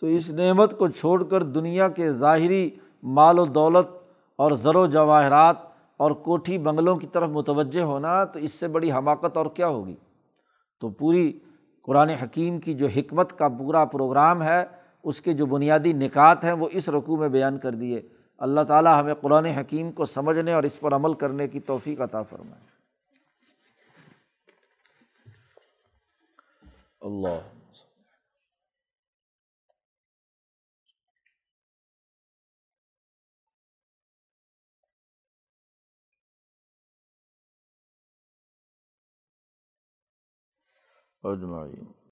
تو 0.00 0.06
اس 0.06 0.30
نعمت 0.30 0.78
کو 0.78 0.88
چھوڑ 0.88 1.24
کر 1.24 1.42
دنیا 1.42 1.88
کے 1.88 2.12
ظاہری 2.12 2.70
مال 3.02 3.38
و 3.38 3.44
دولت 3.44 3.86
اور 4.36 4.52
زر 4.52 4.76
و 4.76 4.86
جواہرات 4.86 5.56
اور 5.96 6.10
کوٹھی 6.10 6.58
بنگلوں 6.58 6.96
کی 6.96 7.06
طرف 7.06 7.28
متوجہ 7.28 7.80
ہونا 7.80 8.24
تو 8.24 8.38
اس 8.38 8.52
سے 8.52 8.68
بڑی 8.68 8.92
حماقت 8.92 9.36
اور 9.36 9.46
کیا 9.46 9.68
ہوگی؟ 9.68 9.96
تو 10.80 10.88
پوری 10.88 11.38
قرآن 11.82 12.08
حکیم 12.08 12.60
کی 12.60 12.74
جو 12.74 12.86
حکمت 12.86 13.38
کا 13.38 13.48
پورا 13.48 13.84
پروگرام 13.84 14.42
ہے 14.42 14.64
اس 15.06 15.20
کے 15.20 15.32
جو 15.32 15.46
بنیادی 15.46 15.92
نکات 15.92 16.44
ہیں 16.44 16.52
وہ 16.52 16.68
اس 16.72 16.88
رقوع 16.88 17.16
میں 17.16 17.28
بیان 17.28 17.58
کر 17.58 17.72
دیے۔ 17.74 18.08
اللہ 18.38 18.60
تعالیٰ 18.68 19.00
ہمیں 19.00 19.14
قرآن 19.14 19.44
حکیم 19.44 19.92
کو 19.92 20.04
سمجھنے 20.04 20.52
اور 20.52 20.62
اس 20.62 20.80
پر 20.80 20.92
عمل 20.92 21.14
کرنے 21.14 21.48
کی 21.48 21.60
توفیق 21.60 22.00
عطا 22.00 22.22
فرمائے۔ 22.22 22.62
اللہ۔ 27.00 27.40
اجمعین۔ 41.22 41.95